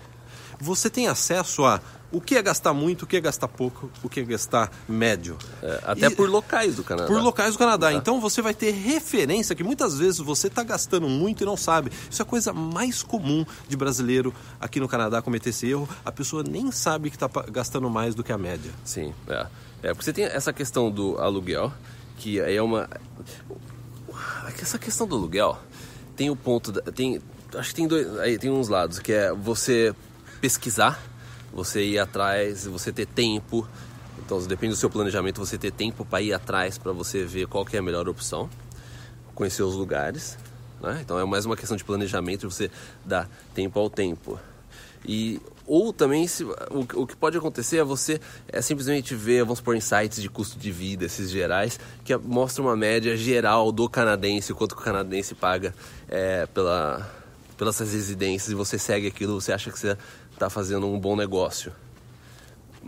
você 0.61 0.90
tem 0.90 1.07
acesso 1.07 1.64
a 1.64 1.80
o 2.11 2.21
que 2.21 2.37
é 2.37 2.42
gastar 2.42 2.73
muito, 2.73 3.02
o 3.02 3.07
que 3.07 3.16
é 3.16 3.21
gastar 3.21 3.49
pouco, 3.49 3.90
o 4.02 4.09
que 4.09 4.21
é 4.21 4.23
gastar 4.25 4.73
médio. 4.88 5.37
É, 5.62 5.80
até 5.85 6.07
e, 6.07 6.11
por 6.11 6.28
locais 6.28 6.75
do 6.75 6.83
Canadá. 6.83 7.07
Por 7.07 7.23
locais 7.23 7.52
do 7.52 7.59
Canadá. 7.59 7.92
É. 7.92 7.95
Então 7.95 8.21
você 8.21 8.40
vai 8.40 8.54
ter 8.54 8.73
referência 8.73 9.54
que 9.54 9.62
muitas 9.62 9.99
vezes 9.99 10.18
você 10.18 10.47
está 10.47 10.62
gastando 10.62 11.09
muito 11.09 11.42
e 11.42 11.47
não 11.47 11.57
sabe. 11.57 11.92
Isso 12.11 12.23
é 12.23 12.25
a 12.25 12.26
coisa 12.26 12.52
mais 12.52 13.02
comum 13.02 13.45
de 13.68 13.76
brasileiro 13.76 14.35
aqui 14.61 14.80
no 14.80 14.88
Canadá 14.88 15.21
cometer 15.21 15.50
esse 15.50 15.68
erro. 15.68 15.88
A 16.04 16.11
pessoa 16.11 16.42
nem 16.42 16.73
sabe 16.73 17.11
que 17.11 17.16
está 17.16 17.28
gastando 17.50 17.90
mais 17.90 18.14
do 18.14 18.25
que 18.25 18.33
a 18.33 18.38
média. 18.38 18.73
Sim, 18.85 19.12
é. 19.28 19.47
É, 19.83 19.88
porque 19.90 20.04
você 20.04 20.12
tem 20.12 20.25
essa 20.25 20.52
questão 20.52 20.90
do 20.90 21.18
aluguel, 21.18 21.73
que 22.18 22.40
é 22.40 22.60
uma. 22.60 22.88
Essa 24.60 24.78
questão 24.78 25.06
do 25.06 25.16
aluguel 25.16 25.58
tem 26.16 26.28
o 26.28 26.37
ponto. 26.37 26.72
Da, 26.72 26.82
tem, 26.82 27.22
acho 27.54 27.70
que 27.70 27.76
tem 27.76 27.88
dois. 27.88 28.18
Aí 28.18 28.38
tem 28.38 28.50
uns 28.50 28.68
lados, 28.68 28.98
que 28.98 29.12
é 29.12 29.32
você 29.32 29.94
pesquisar, 30.40 31.00
você 31.52 31.82
ir 31.84 31.98
atrás, 31.98 32.66
você 32.66 32.92
ter 32.92 33.06
tempo. 33.06 33.66
Então, 34.18 34.44
depende 34.46 34.75
do 34.75 34.76
seu 34.76 34.90
planejamento, 34.90 35.38
você 35.38 35.56
ter 35.56 35.70
tempo 35.70 36.04
para 36.04 36.20
ir 36.20 36.34
atrás 36.34 36.76
para 36.76 36.92
você 36.92 37.25
ver 37.25 37.46
qual 37.46 37.64
que 37.64 37.76
é 37.76 37.78
a 37.78 37.82
melhor 37.82 38.08
opção, 38.08 38.50
conhecer 39.34 39.62
os 39.62 39.75
lugares. 39.75 40.37
Né? 40.82 40.98
Então, 41.02 41.18
é 41.18 41.25
mais 41.25 41.46
uma 41.46 41.56
questão 41.56 41.76
de 41.76 41.84
planejamento, 41.84 42.50
você 42.50 42.70
dar 43.04 43.28
tempo 43.54 43.78
ao 43.78 43.88
tempo. 43.88 44.38
E 45.05 45.40
ou 45.69 45.93
também, 45.93 46.26
se, 46.26 46.45
o, 46.45 46.57
o, 46.95 47.07
que 47.07 47.14
pode 47.14 47.37
acontecer 47.37 47.76
é 47.76 47.85
você 47.85 48.19
é, 48.49 48.62
simplesmente 48.62 49.14
ver, 49.14 49.45
vamos 49.45 49.61
por 49.61 49.76
insights 49.76 50.21
de 50.21 50.28
custo 50.28 50.59
de 50.59 50.73
vida, 50.73 51.05
esses 51.05 51.31
gerais, 51.31 51.78
que 52.02 52.17
mostra 52.17 52.62
uma 52.62 52.75
média 52.75 53.14
geral 53.19 53.71
do 53.71 53.87
canadense, 53.87 54.55
quanto 54.55 54.73
o 54.73 54.76
canadense 54.76 55.35
paga 55.35 55.75
é, 56.09 56.47
pela, 56.47 57.07
pelas 57.59 57.78
residências, 57.78 58.50
e 58.50 58.55
você 58.55 58.78
segue 58.78 59.07
aquilo, 59.07 59.38
você 59.38 59.52
acha 59.52 59.71
que 59.71 59.78
você 59.78 59.95
está 60.33 60.49
fazendo 60.49 60.87
um 60.87 60.99
bom 60.99 61.14
negócio. 61.14 61.71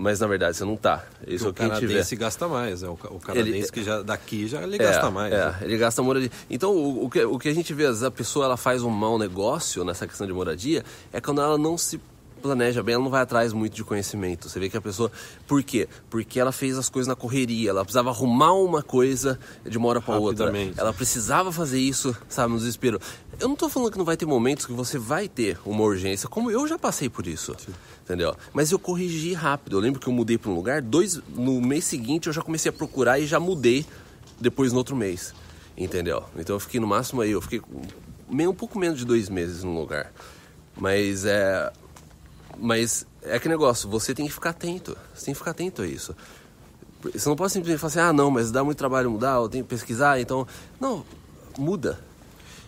Mas 0.00 0.18
na 0.18 0.26
verdade 0.26 0.56
você 0.56 0.64
não 0.64 0.74
está. 0.74 1.04
Isso 1.26 1.44
o 1.44 1.48
é 1.48 1.50
o 1.50 1.52
que 1.52 1.60
canadense 1.60 2.16
gasta 2.16 2.48
mais, 2.48 2.82
é 2.82 2.88
o, 2.88 2.92
o 2.92 3.20
canadense 3.20 3.58
ele, 3.58 3.70
que 3.70 3.84
já 3.84 4.00
daqui 4.00 4.48
já 4.48 4.62
ele 4.62 4.76
é, 4.76 4.78
gasta 4.78 5.10
mais. 5.10 5.30
É, 5.30 5.36
né? 5.36 5.58
ele 5.60 5.76
gasta 5.76 6.02
moradia. 6.02 6.30
Então 6.48 6.74
o, 6.74 7.04
o, 7.04 7.10
que, 7.10 7.22
o 7.22 7.38
que 7.38 7.50
a 7.50 7.54
gente 7.54 7.74
vê, 7.74 7.84
às 7.84 7.90
vezes 7.90 8.04
a 8.04 8.10
pessoa 8.10 8.46
ela 8.46 8.56
faz 8.56 8.82
um 8.82 8.88
mau 8.88 9.18
negócio 9.18 9.84
nessa 9.84 10.06
questão 10.06 10.26
de 10.26 10.32
moradia, 10.32 10.82
é 11.12 11.20
quando 11.20 11.42
ela 11.42 11.58
não 11.58 11.76
se 11.76 12.00
planeja 12.40 12.82
bem, 12.82 12.94
ela 12.94 13.04
não 13.04 13.10
vai 13.10 13.22
atrás 13.22 13.52
muito 13.52 13.74
de 13.74 13.84
conhecimento. 13.84 14.48
Você 14.48 14.58
vê 14.58 14.68
que 14.68 14.76
a 14.76 14.80
pessoa. 14.80 15.10
Por 15.46 15.62
quê? 15.62 15.88
Porque 16.08 16.40
ela 16.40 16.52
fez 16.52 16.76
as 16.76 16.88
coisas 16.88 17.06
na 17.06 17.14
correria, 17.14 17.70
ela 17.70 17.84
precisava 17.84 18.10
arrumar 18.10 18.52
uma 18.54 18.82
coisa 18.82 19.38
de 19.64 19.78
uma 19.78 19.88
hora 19.88 20.00
para 20.00 20.18
outra. 20.18 20.52
Ela 20.76 20.92
precisava 20.92 21.52
fazer 21.52 21.78
isso, 21.78 22.16
sabe, 22.28 22.52
no 22.52 22.58
desespero. 22.58 23.00
Eu 23.38 23.46
não 23.48 23.54
estou 23.54 23.68
falando 23.68 23.92
que 23.92 23.98
não 23.98 24.04
vai 24.04 24.16
ter 24.16 24.26
momentos 24.26 24.66
que 24.66 24.72
você 24.72 24.98
vai 24.98 25.28
ter 25.28 25.58
uma 25.64 25.82
urgência, 25.82 26.28
como 26.28 26.50
eu 26.50 26.66
já 26.66 26.78
passei 26.78 27.08
por 27.08 27.26
isso. 27.26 27.54
Sim. 27.58 27.72
Entendeu? 28.04 28.34
Mas 28.52 28.72
eu 28.72 28.78
corrigi 28.78 29.32
rápido. 29.34 29.76
Eu 29.76 29.80
lembro 29.80 30.00
que 30.00 30.08
eu 30.08 30.12
mudei 30.12 30.36
para 30.36 30.50
um 30.50 30.54
lugar, 30.54 30.82
dois, 30.82 31.20
no 31.28 31.60
mês 31.60 31.84
seguinte 31.84 32.26
eu 32.26 32.32
já 32.32 32.42
comecei 32.42 32.70
a 32.70 32.72
procurar 32.72 33.20
e 33.20 33.26
já 33.26 33.38
mudei 33.38 33.86
depois 34.40 34.72
no 34.72 34.78
outro 34.78 34.96
mês. 34.96 35.32
Entendeu? 35.76 36.24
Então 36.36 36.56
eu 36.56 36.60
fiquei 36.60 36.80
no 36.80 36.86
máximo 36.86 37.20
aí, 37.20 37.30
eu 37.30 37.40
fiquei 37.40 37.62
meio, 38.28 38.50
um 38.50 38.54
pouco 38.54 38.78
menos 38.78 38.98
de 38.98 39.04
dois 39.04 39.28
meses 39.28 39.62
no 39.62 39.78
lugar. 39.78 40.12
Mas 40.76 41.24
é, 41.24 41.72
mas 42.60 43.06
é 43.22 43.38
que 43.38 43.48
negócio, 43.48 43.88
você 43.88 44.14
tem 44.14 44.26
que 44.26 44.32
ficar 44.32 44.50
atento. 44.50 44.96
Você 45.14 45.26
tem 45.26 45.34
que 45.34 45.38
ficar 45.38 45.52
atento 45.52 45.82
a 45.82 45.86
isso. 45.86 46.14
Você 47.02 47.28
não 47.28 47.36
pode 47.36 47.52
simplesmente 47.52 47.80
falar 47.80 47.88
assim, 47.88 48.00
ah, 48.00 48.12
não, 48.12 48.30
mas 48.30 48.50
dá 48.50 48.62
muito 48.62 48.76
trabalho 48.76 49.10
mudar, 49.10 49.36
eu 49.36 49.48
tenho 49.48 49.64
que 49.64 49.70
pesquisar, 49.70 50.20
então. 50.20 50.46
Não, 50.78 51.04
muda. 51.58 51.98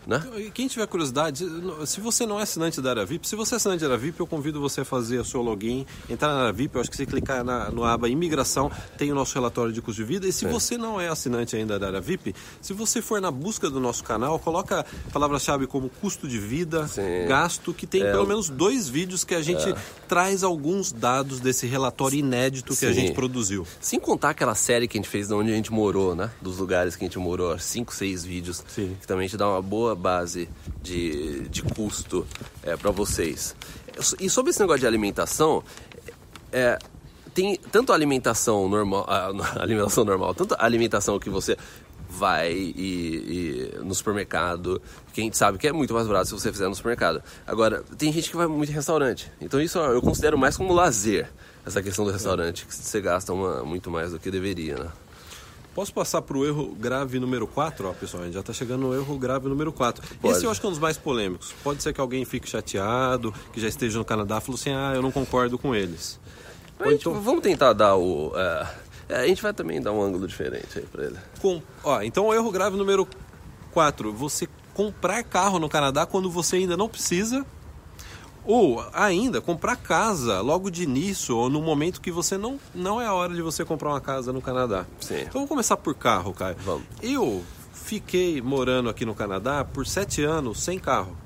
Né? 0.06 0.22
Então, 0.24 0.50
quem 0.50 0.66
tiver 0.66 0.86
curiosidade, 0.86 1.44
se 1.86 2.00
você 2.00 2.26
não 2.26 2.38
é 2.38 2.42
assinante 2.42 2.80
da 2.80 2.90
área 2.90 3.04
VIP, 3.04 3.28
se 3.28 3.36
você 3.36 3.54
é 3.54 3.56
assinante 3.56 3.80
da 3.80 3.86
área 3.86 3.98
VIP, 3.98 4.20
eu 4.20 4.26
convido 4.26 4.60
você 4.60 4.80
a 4.80 4.84
fazer 4.84 5.18
o 5.18 5.24
seu 5.24 5.40
login, 5.40 5.86
entrar 6.10 6.28
na 6.28 6.40
área 6.40 6.52
VIP, 6.52 6.74
eu 6.74 6.80
acho 6.80 6.90
que 6.90 6.96
você 6.96 7.06
clicar 7.06 7.44
na 7.44 7.70
no 7.70 7.84
aba 7.84 8.08
imigração, 8.08 8.70
tem 8.98 9.12
o 9.12 9.14
nosso 9.14 9.34
relatório 9.34 9.72
de 9.72 9.80
custo 9.80 10.02
de 10.02 10.08
vida. 10.08 10.26
E 10.26 10.32
se 10.32 10.46
é. 10.46 10.48
você 10.48 10.76
não 10.76 11.00
é 11.00 11.08
assinante 11.08 11.54
ainda 11.56 11.78
da 11.78 11.86
área 11.86 12.00
VIP, 12.00 12.34
se 12.60 12.72
você 12.72 13.00
for 13.00 13.20
na 13.20 13.30
busca 13.30 13.70
do 13.70 13.80
nosso 13.80 14.02
canal, 14.04 14.38
coloca 14.38 14.84
palavra-chave 15.12 15.66
como 15.66 15.88
custo 15.88 16.26
de 16.26 16.38
vida, 16.38 16.86
Sim. 16.88 17.26
gasto, 17.28 17.72
que 17.72 17.86
tem 17.86 18.02
é. 18.02 18.10
pelo 18.10 18.26
menos 18.26 18.48
dois 18.48 18.88
vídeos 18.88 19.24
que 19.24 19.34
a 19.34 19.42
gente 19.42 19.68
é. 19.68 19.76
traz 20.08 20.42
alguns 20.42 20.92
dados 20.92 21.40
desse 21.40 21.66
relatório 21.66 22.18
inédito 22.18 22.72
que 22.72 22.80
Sim. 22.80 22.86
a 22.86 22.92
gente 22.92 23.12
produziu. 23.12 23.66
Sem 23.80 24.00
contar 24.00 24.30
aquela 24.30 24.54
série 24.54 24.88
que 24.88 24.98
a 24.98 25.00
gente 25.00 25.08
fez 25.08 25.28
de 25.28 25.34
onde 25.34 25.52
a 25.52 25.54
gente 25.54 25.72
morou, 25.72 26.14
né? 26.14 26.30
Dos 26.40 26.58
lugares 26.58 26.96
que 26.96 27.04
a 27.04 27.06
gente 27.06 27.18
morou, 27.18 27.58
cinco, 27.58 27.94
seis 27.94 28.24
vídeos, 28.24 28.62
Sim. 28.68 28.96
que 29.00 29.06
também 29.06 29.28
te 29.28 29.36
dá 29.36 29.48
uma 29.48 29.62
boa 29.62 29.91
base 29.94 30.48
de, 30.82 31.48
de 31.48 31.62
custo 31.62 32.26
é, 32.62 32.76
para 32.76 32.90
vocês. 32.90 33.54
E 34.20 34.28
sobre 34.30 34.50
esse 34.50 34.60
negócio 34.60 34.80
de 34.80 34.86
alimentação, 34.86 35.62
é, 36.50 36.78
tem 37.34 37.56
tanto 37.70 37.92
a 37.92 37.94
alimentação 37.94 38.68
normal, 38.68 39.06
a 39.08 39.62
alimentação 39.62 40.04
normal, 40.04 40.34
tanto 40.34 40.54
a 40.54 40.64
alimentação 40.64 41.18
que 41.18 41.30
você 41.30 41.56
vai 42.08 42.52
e, 42.52 43.72
e, 43.74 43.78
no 43.82 43.94
supermercado, 43.94 44.82
que 45.14 45.20
a 45.22 45.24
gente 45.24 45.36
sabe 45.36 45.56
que 45.56 45.66
é 45.66 45.72
muito 45.72 45.94
mais 45.94 46.06
barato 46.06 46.26
se 46.26 46.34
você 46.34 46.52
fizer 46.52 46.68
no 46.68 46.74
supermercado. 46.74 47.22
Agora, 47.46 47.82
tem 47.96 48.12
gente 48.12 48.30
que 48.30 48.36
vai 48.36 48.46
muito 48.46 48.70
em 48.70 48.74
restaurante, 48.74 49.32
então 49.40 49.60
isso 49.60 49.78
eu 49.78 50.02
considero 50.02 50.36
mais 50.36 50.56
como 50.56 50.74
lazer, 50.74 51.30
essa 51.64 51.82
questão 51.82 52.04
do 52.04 52.10
restaurante, 52.10 52.66
que 52.66 52.74
você 52.74 53.00
gasta 53.00 53.32
uma, 53.32 53.64
muito 53.64 53.90
mais 53.90 54.12
do 54.12 54.18
que 54.18 54.30
deveria, 54.30 54.76
né? 54.76 54.90
Posso 55.74 55.92
passar 55.92 56.20
para 56.20 56.36
o 56.36 56.44
erro 56.44 56.74
grave 56.78 57.18
número 57.18 57.46
4? 57.46 57.88
Ó, 57.88 57.92
pessoal, 57.92 58.22
a 58.22 58.26
gente 58.26 58.34
já 58.34 58.40
está 58.40 58.52
chegando 58.52 58.82
no 58.82 58.94
erro 58.94 59.16
grave 59.18 59.48
número 59.48 59.72
4. 59.72 60.16
Pode. 60.20 60.36
Esse 60.36 60.44
eu 60.44 60.50
acho 60.50 60.60
que 60.60 60.66
é 60.66 60.68
um 60.68 60.72
dos 60.72 60.80
mais 60.80 60.98
polêmicos. 60.98 61.54
Pode 61.64 61.82
ser 61.82 61.94
que 61.94 62.00
alguém 62.00 62.24
fique 62.26 62.48
chateado, 62.48 63.32
que 63.52 63.60
já 63.60 63.68
esteja 63.68 63.98
no 63.98 64.04
Canadá 64.04 64.40
falou 64.40 64.58
assim, 64.58 64.70
ah, 64.70 64.92
eu 64.94 65.00
não 65.00 65.10
concordo 65.10 65.58
com 65.58 65.74
eles. 65.74 66.20
Gente, 66.84 67.00
então... 67.00 67.20
Vamos 67.20 67.42
tentar 67.42 67.72
dar 67.72 67.96
o... 67.96 68.32
É, 68.36 69.16
a 69.16 69.26
gente 69.26 69.42
vai 69.42 69.54
também 69.54 69.80
dar 69.80 69.92
um 69.92 70.02
ângulo 70.02 70.26
diferente 70.26 70.78
aí 70.78 70.84
para 70.84 71.04
ele. 71.04 71.16
Com, 71.40 71.62
ó, 71.82 72.02
então 72.02 72.26
o 72.26 72.34
erro 72.34 72.50
grave 72.50 72.76
número 72.76 73.08
4. 73.72 74.12
Você 74.12 74.48
comprar 74.74 75.22
carro 75.22 75.58
no 75.58 75.68
Canadá 75.68 76.04
quando 76.04 76.30
você 76.30 76.56
ainda 76.56 76.76
não 76.76 76.88
precisa 76.88 77.46
ou 78.44 78.84
ainda 78.92 79.40
comprar 79.40 79.76
casa 79.76 80.40
logo 80.40 80.70
de 80.70 80.82
início 80.82 81.36
ou 81.36 81.48
no 81.48 81.62
momento 81.62 82.00
que 82.00 82.10
você 82.10 82.36
não 82.36 82.58
não 82.74 83.00
é 83.00 83.06
a 83.06 83.14
hora 83.14 83.34
de 83.34 83.42
você 83.42 83.64
comprar 83.64 83.90
uma 83.90 84.00
casa 84.00 84.32
no 84.32 84.40
Canadá. 84.40 84.86
Sim. 85.00 85.20
Então 85.20 85.32
vamos 85.32 85.48
começar 85.48 85.76
por 85.76 85.94
carro, 85.94 86.32
Caio. 86.32 86.56
Vamos. 86.64 86.84
Eu 87.00 87.42
fiquei 87.72 88.40
morando 88.40 88.88
aqui 88.88 89.04
no 89.04 89.14
Canadá 89.14 89.64
por 89.64 89.86
sete 89.86 90.22
anos 90.22 90.60
sem 90.62 90.78
carro 90.78 91.16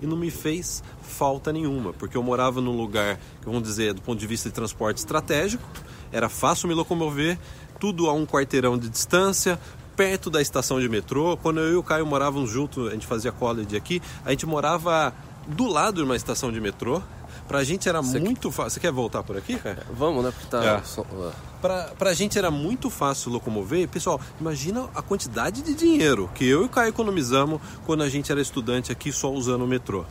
e 0.00 0.06
não 0.06 0.16
me 0.16 0.30
fez 0.30 0.82
falta 1.00 1.52
nenhuma, 1.52 1.92
porque 1.92 2.16
eu 2.16 2.22
morava 2.22 2.60
num 2.60 2.76
lugar, 2.76 3.18
vamos 3.42 3.62
dizer, 3.62 3.94
do 3.94 4.02
ponto 4.02 4.18
de 4.18 4.26
vista 4.26 4.48
de 4.48 4.54
transporte 4.54 4.98
estratégico, 4.98 5.66
era 6.12 6.28
fácil 6.28 6.68
me 6.68 6.74
locomover, 6.74 7.38
tudo 7.80 8.08
a 8.08 8.12
um 8.12 8.26
quarteirão 8.26 8.76
de 8.76 8.88
distância, 8.88 9.58
perto 9.96 10.28
da 10.28 10.42
estação 10.42 10.78
de 10.78 10.88
metrô. 10.88 11.36
Quando 11.38 11.60
eu 11.60 11.72
e 11.72 11.76
o 11.76 11.82
Caio 11.82 12.06
morávamos 12.06 12.50
junto, 12.50 12.88
a 12.88 12.90
gente 12.90 13.06
fazia 13.06 13.32
college 13.32 13.74
aqui, 13.74 14.02
a 14.24 14.30
gente 14.30 14.44
morava 14.44 15.14
do 15.46 15.66
lado 15.66 15.96
de 15.96 16.02
uma 16.02 16.16
estação 16.16 16.50
de 16.52 16.60
metrô. 16.60 17.02
Pra 17.46 17.62
gente 17.62 17.88
era 17.88 18.02
Você 18.02 18.18
muito 18.18 18.50
fácil. 18.50 18.70
Você 18.72 18.80
quer 18.80 18.90
voltar 18.90 19.22
por 19.22 19.36
aqui, 19.36 19.56
cara? 19.56 19.86
Vamos, 19.92 20.24
né? 20.24 20.32
Porque 20.32 20.48
tá. 20.48 20.64
É. 20.64 21.32
Pra, 21.60 21.84
pra 21.96 22.12
gente 22.12 22.36
era 22.36 22.50
muito 22.50 22.90
fácil 22.90 23.30
locomover. 23.30 23.86
Pessoal, 23.88 24.20
imagina 24.40 24.88
a 24.94 25.00
quantidade 25.00 25.62
de 25.62 25.74
dinheiro 25.74 26.28
que 26.34 26.44
eu 26.44 26.62
e 26.62 26.64
o 26.64 26.68
Caio 26.68 26.88
economizamos 26.88 27.60
quando 27.84 28.02
a 28.02 28.08
gente 28.08 28.32
era 28.32 28.40
estudante 28.40 28.90
aqui 28.90 29.12
só 29.12 29.30
usando 29.30 29.62
o 29.62 29.66
metrô. 29.66 30.04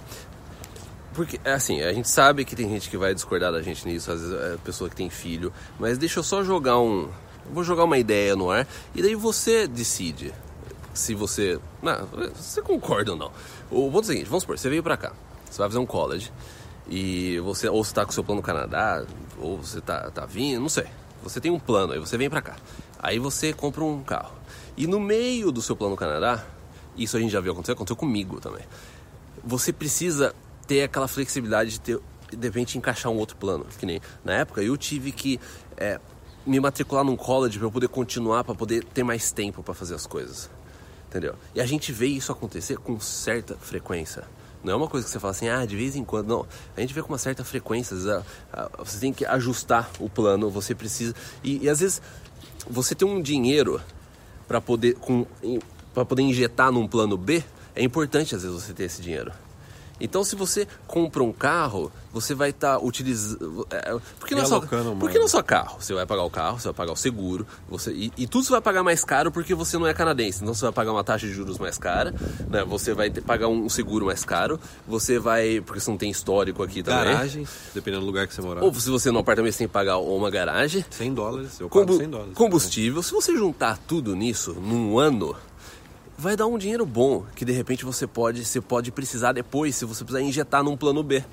Porque, 1.13 1.39
é 1.45 1.53
assim, 1.53 1.81
a 1.81 1.93
gente 1.93 2.09
sabe 2.09 2.43
que 2.43 2.55
tem 2.55 2.69
gente 2.69 2.89
que 2.89 2.97
vai 2.97 3.13
discordar 3.13 3.51
da 3.51 3.61
gente 3.61 3.87
nisso, 3.87 4.11
às 4.11 4.19
vezes 4.19 4.35
é 4.35 4.57
pessoa 4.57 4.89
que 4.89 4.95
tem 4.97 5.09
filho, 5.09 5.51
mas 5.79 5.97
deixa 5.97 6.19
eu 6.19 6.23
só 6.23 6.43
jogar 6.43 6.77
um. 6.77 7.09
Vou 7.53 7.63
jogar 7.63 7.85
uma 7.85 7.97
ideia 7.97 8.35
no 8.35 8.49
ar 8.49 8.67
e 8.93 9.01
daí 9.01 9.15
você 9.15 9.67
decide 9.67 10.33
se 10.95 11.13
você. 11.13 11.59
Não, 11.83 12.07
você 12.35 12.61
concorda 12.61 13.11
ou 13.11 13.17
não. 13.17 13.31
O 13.69 13.91
ponto 13.91 13.97
é 13.97 14.01
o 14.01 14.03
seguinte: 14.05 14.25
vamos 14.27 14.43
supor, 14.43 14.57
você 14.57 14.69
veio 14.69 14.81
pra 14.81 14.97
cá, 14.97 15.13
você 15.49 15.59
vai 15.59 15.67
fazer 15.67 15.79
um 15.79 15.85
college 15.85 16.31
e 16.89 17.39
você 17.39 17.67
ou 17.67 17.83
você 17.83 17.93
tá 17.93 18.05
com 18.05 18.11
o 18.11 18.13
seu 18.13 18.23
plano 18.23 18.41
no 18.41 18.45
Canadá, 18.45 19.05
ou 19.39 19.57
você 19.57 19.81
tá, 19.81 20.09
tá 20.11 20.25
vindo, 20.25 20.61
não 20.61 20.69
sei. 20.69 20.85
Você 21.23 21.41
tem 21.41 21.51
um 21.51 21.59
plano, 21.59 21.93
aí 21.93 21.99
você 21.99 22.17
vem 22.17 22.29
pra 22.29 22.41
cá. 22.41 22.55
Aí 22.99 23.19
você 23.19 23.51
compra 23.53 23.83
um 23.83 24.03
carro. 24.03 24.33
E 24.77 24.85
no 24.87 24.99
meio 24.99 25.51
do 25.51 25.61
seu 25.61 25.75
plano 25.75 25.91
no 25.91 25.97
Canadá, 25.97 26.43
isso 26.95 27.17
a 27.17 27.19
gente 27.19 27.31
já 27.31 27.39
viu 27.39 27.51
acontecer, 27.51 27.73
aconteceu 27.73 27.95
comigo 27.95 28.39
também. 28.39 28.63
Você 29.43 29.73
precisa 29.73 30.35
ter 30.67 30.83
aquela 30.83 31.07
flexibilidade 31.07 31.71
de 31.71 31.79
ter, 31.79 31.99
de 32.31 32.47
repente, 32.47 32.77
encaixar 32.77 33.11
um 33.11 33.17
outro 33.17 33.35
plano. 33.37 33.65
Que 33.79 33.85
nem 33.85 34.01
na 34.23 34.33
época 34.33 34.61
eu 34.61 34.77
tive 34.77 35.11
que 35.11 35.39
é, 35.77 35.99
me 36.45 36.59
matricular 36.59 37.03
num 37.03 37.15
college 37.15 37.57
para 37.57 37.67
eu 37.67 37.71
poder 37.71 37.87
continuar, 37.87 38.43
para 38.43 38.53
poder 38.53 38.83
ter 38.83 39.03
mais 39.03 39.31
tempo 39.31 39.63
para 39.63 39.73
fazer 39.73 39.95
as 39.95 40.05
coisas. 40.05 40.49
Entendeu? 41.07 41.35
E 41.53 41.61
a 41.61 41.65
gente 41.65 41.91
vê 41.91 42.07
isso 42.07 42.31
acontecer 42.31 42.77
com 42.77 42.99
certa 42.99 43.55
frequência. 43.55 44.23
Não 44.63 44.73
é 44.73 44.75
uma 44.75 44.87
coisa 44.87 45.05
que 45.05 45.11
você 45.11 45.19
fala 45.19 45.31
assim, 45.31 45.47
ah, 45.47 45.63
de 45.63 45.75
vez 45.75 45.95
em 45.95 46.03
quando. 46.03 46.27
Não. 46.27 46.45
A 46.75 46.81
gente 46.81 46.93
vê 46.93 47.01
com 47.01 47.09
uma 47.09 47.19
certa 47.19 47.43
frequência. 47.43 47.95
Você 48.79 48.99
tem 48.99 49.13
que 49.13 49.23
ajustar 49.25 49.89
o 49.99 50.09
plano, 50.09 50.49
você 50.49 50.73
precisa. 50.73 51.13
E, 51.43 51.63
e 51.63 51.69
às 51.69 51.79
vezes 51.79 52.01
você 52.67 52.95
tem 52.95 53.07
um 53.07 53.21
dinheiro 53.21 53.79
para 54.47 54.59
poder, 54.59 54.95
com, 54.95 55.25
poder 55.93 56.23
injetar 56.23 56.71
num 56.71 56.87
plano 56.87 57.15
B, 57.15 57.43
é 57.75 57.83
importante 57.83 58.35
às 58.35 58.43
vezes 58.43 58.63
você 58.63 58.73
ter 58.73 58.85
esse 58.85 59.01
dinheiro. 59.01 59.31
Então, 59.99 60.23
se 60.23 60.35
você 60.35 60.67
compra 60.87 61.23
um 61.23 61.31
carro, 61.31 61.91
você 62.11 62.33
vai 62.33 62.49
estar 62.49 62.77
tá 62.77 62.83
utilizando. 62.83 63.67
É, 63.71 63.97
porque, 64.19 64.35
não 64.35 64.45
só, 64.45 64.59
porque 64.99 65.19
não 65.19 65.27
só 65.27 65.41
carro. 65.41 65.77
Você 65.79 65.93
vai 65.93 66.05
pagar 66.05 66.23
o 66.23 66.29
carro, 66.29 66.59
você 66.59 66.67
vai 66.67 66.73
pagar 66.73 66.93
o 66.93 66.95
seguro, 66.95 67.45
você, 67.69 67.91
e, 67.91 68.11
e, 68.17 68.27
tudo 68.27 68.45
você 68.45 68.51
vai 68.51 68.61
pagar 68.61 68.83
mais 68.83 69.03
caro 69.03 69.31
porque 69.31 69.53
você 69.53 69.77
não 69.77 69.87
é 69.87 69.93
canadense. 69.93 70.41
Então, 70.41 70.53
você 70.53 70.63
vai 70.63 70.71
pagar 70.71 70.91
uma 70.91 71.03
taxa 71.03 71.27
de 71.27 71.33
juros 71.33 71.57
mais 71.57 71.77
cara, 71.77 72.13
né? 72.49 72.63
você 72.65 72.93
vai 72.93 73.09
ter, 73.09 73.21
pagar 73.21 73.47
um 73.47 73.69
seguro 73.69 74.05
mais 74.05 74.23
caro, 74.25 74.59
você 74.87 75.19
vai. 75.19 75.61
Porque 75.61 75.79
você 75.79 75.89
não 75.89 75.97
tem 75.97 76.09
histórico 76.09 76.63
aqui 76.63 76.83
também. 76.83 77.13
Garagem, 77.13 77.47
dependendo 77.73 78.01
do 78.01 78.07
lugar 78.07 78.27
que 78.27 78.33
você 78.33 78.41
morar. 78.41 78.63
Ou 78.63 78.73
se 78.73 78.89
você 78.89 79.11
no 79.11 79.19
apartamento 79.19 79.53
você 79.53 79.59
tem 79.59 79.67
que 79.67 79.73
pagar 79.73 79.97
uma 79.97 80.29
garagem. 80.29 80.85
100 80.89 81.13
dólares, 81.13 81.59
eu 81.59 81.69
pago 81.69 81.97
100 81.97 82.09
dólares. 82.09 82.33
Combustível. 82.33 83.01
Se 83.01 83.11
você 83.11 83.35
juntar 83.35 83.77
tudo 83.77 84.15
nisso 84.15 84.53
num 84.53 84.97
ano 84.99 85.35
vai 86.17 86.35
dar 86.35 86.47
um 86.47 86.57
dinheiro 86.57 86.85
bom 86.85 87.25
que 87.35 87.45
de 87.45 87.51
repente 87.51 87.85
você 87.85 88.07
pode, 88.07 88.45
você 88.45 88.61
pode 88.61 88.91
precisar 88.91 89.33
depois, 89.33 89.75
se 89.75 89.85
você 89.85 90.03
precisar 90.03 90.25
injetar 90.25 90.63
num 90.63 90.77
plano 90.77 91.03
B. 91.03 91.23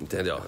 Entendeu? 0.00 0.40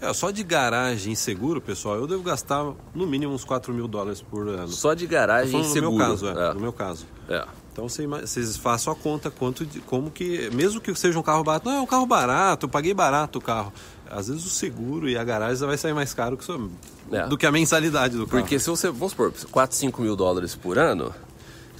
É, 0.00 0.12
só 0.14 0.30
de 0.30 0.42
garagem 0.42 1.14
seguro, 1.14 1.60
pessoal, 1.60 1.96
eu 1.96 2.06
devo 2.06 2.22
gastar 2.22 2.72
no 2.94 3.06
mínimo 3.06 3.34
uns 3.34 3.44
4 3.44 3.72
mil 3.72 3.86
dólares 3.86 4.22
por 4.22 4.48
ano. 4.48 4.68
Só 4.68 4.94
de 4.94 5.06
garagem 5.06 5.62
seguro. 5.64 5.92
No 5.92 5.98
meu 5.98 6.08
caso, 6.08 6.28
é, 6.28 6.30
é. 6.30 6.54
No 6.54 6.60
meu 6.60 6.72
caso. 6.72 7.06
É. 7.28 7.46
Então 7.72 7.88
vocês 7.88 8.56
façam 8.56 8.92
a 8.92 8.96
conta 8.96 9.30
quanto 9.30 9.64
de, 9.64 9.80
como 9.80 10.10
que, 10.10 10.50
mesmo 10.50 10.80
que 10.80 10.92
seja 10.94 11.18
um 11.18 11.22
carro 11.22 11.44
barato, 11.44 11.68
não 11.68 11.76
é 11.76 11.80
um 11.80 11.86
carro 11.86 12.06
barato, 12.06 12.66
eu 12.66 12.70
paguei 12.70 12.92
barato 12.94 13.38
o 13.38 13.42
carro. 13.42 13.72
Às 14.10 14.28
vezes 14.28 14.44
o 14.44 14.48
seguro 14.48 15.08
e 15.08 15.16
a 15.16 15.22
garagem 15.22 15.66
vai 15.66 15.76
sair 15.76 15.92
mais 15.92 16.12
caro 16.12 16.36
que 16.36 16.44
é. 17.12 17.28
do 17.28 17.38
que 17.38 17.46
a 17.46 17.52
mensalidade 17.52 18.16
do 18.16 18.26
carro. 18.26 18.42
Porque 18.42 18.58
se 18.58 18.68
você, 18.68 18.88
vamos 18.88 19.10
supor, 19.10 19.32
4, 19.50 19.76
5 19.76 20.02
mil 20.02 20.16
dólares 20.16 20.56
por 20.56 20.78
ano, 20.78 21.14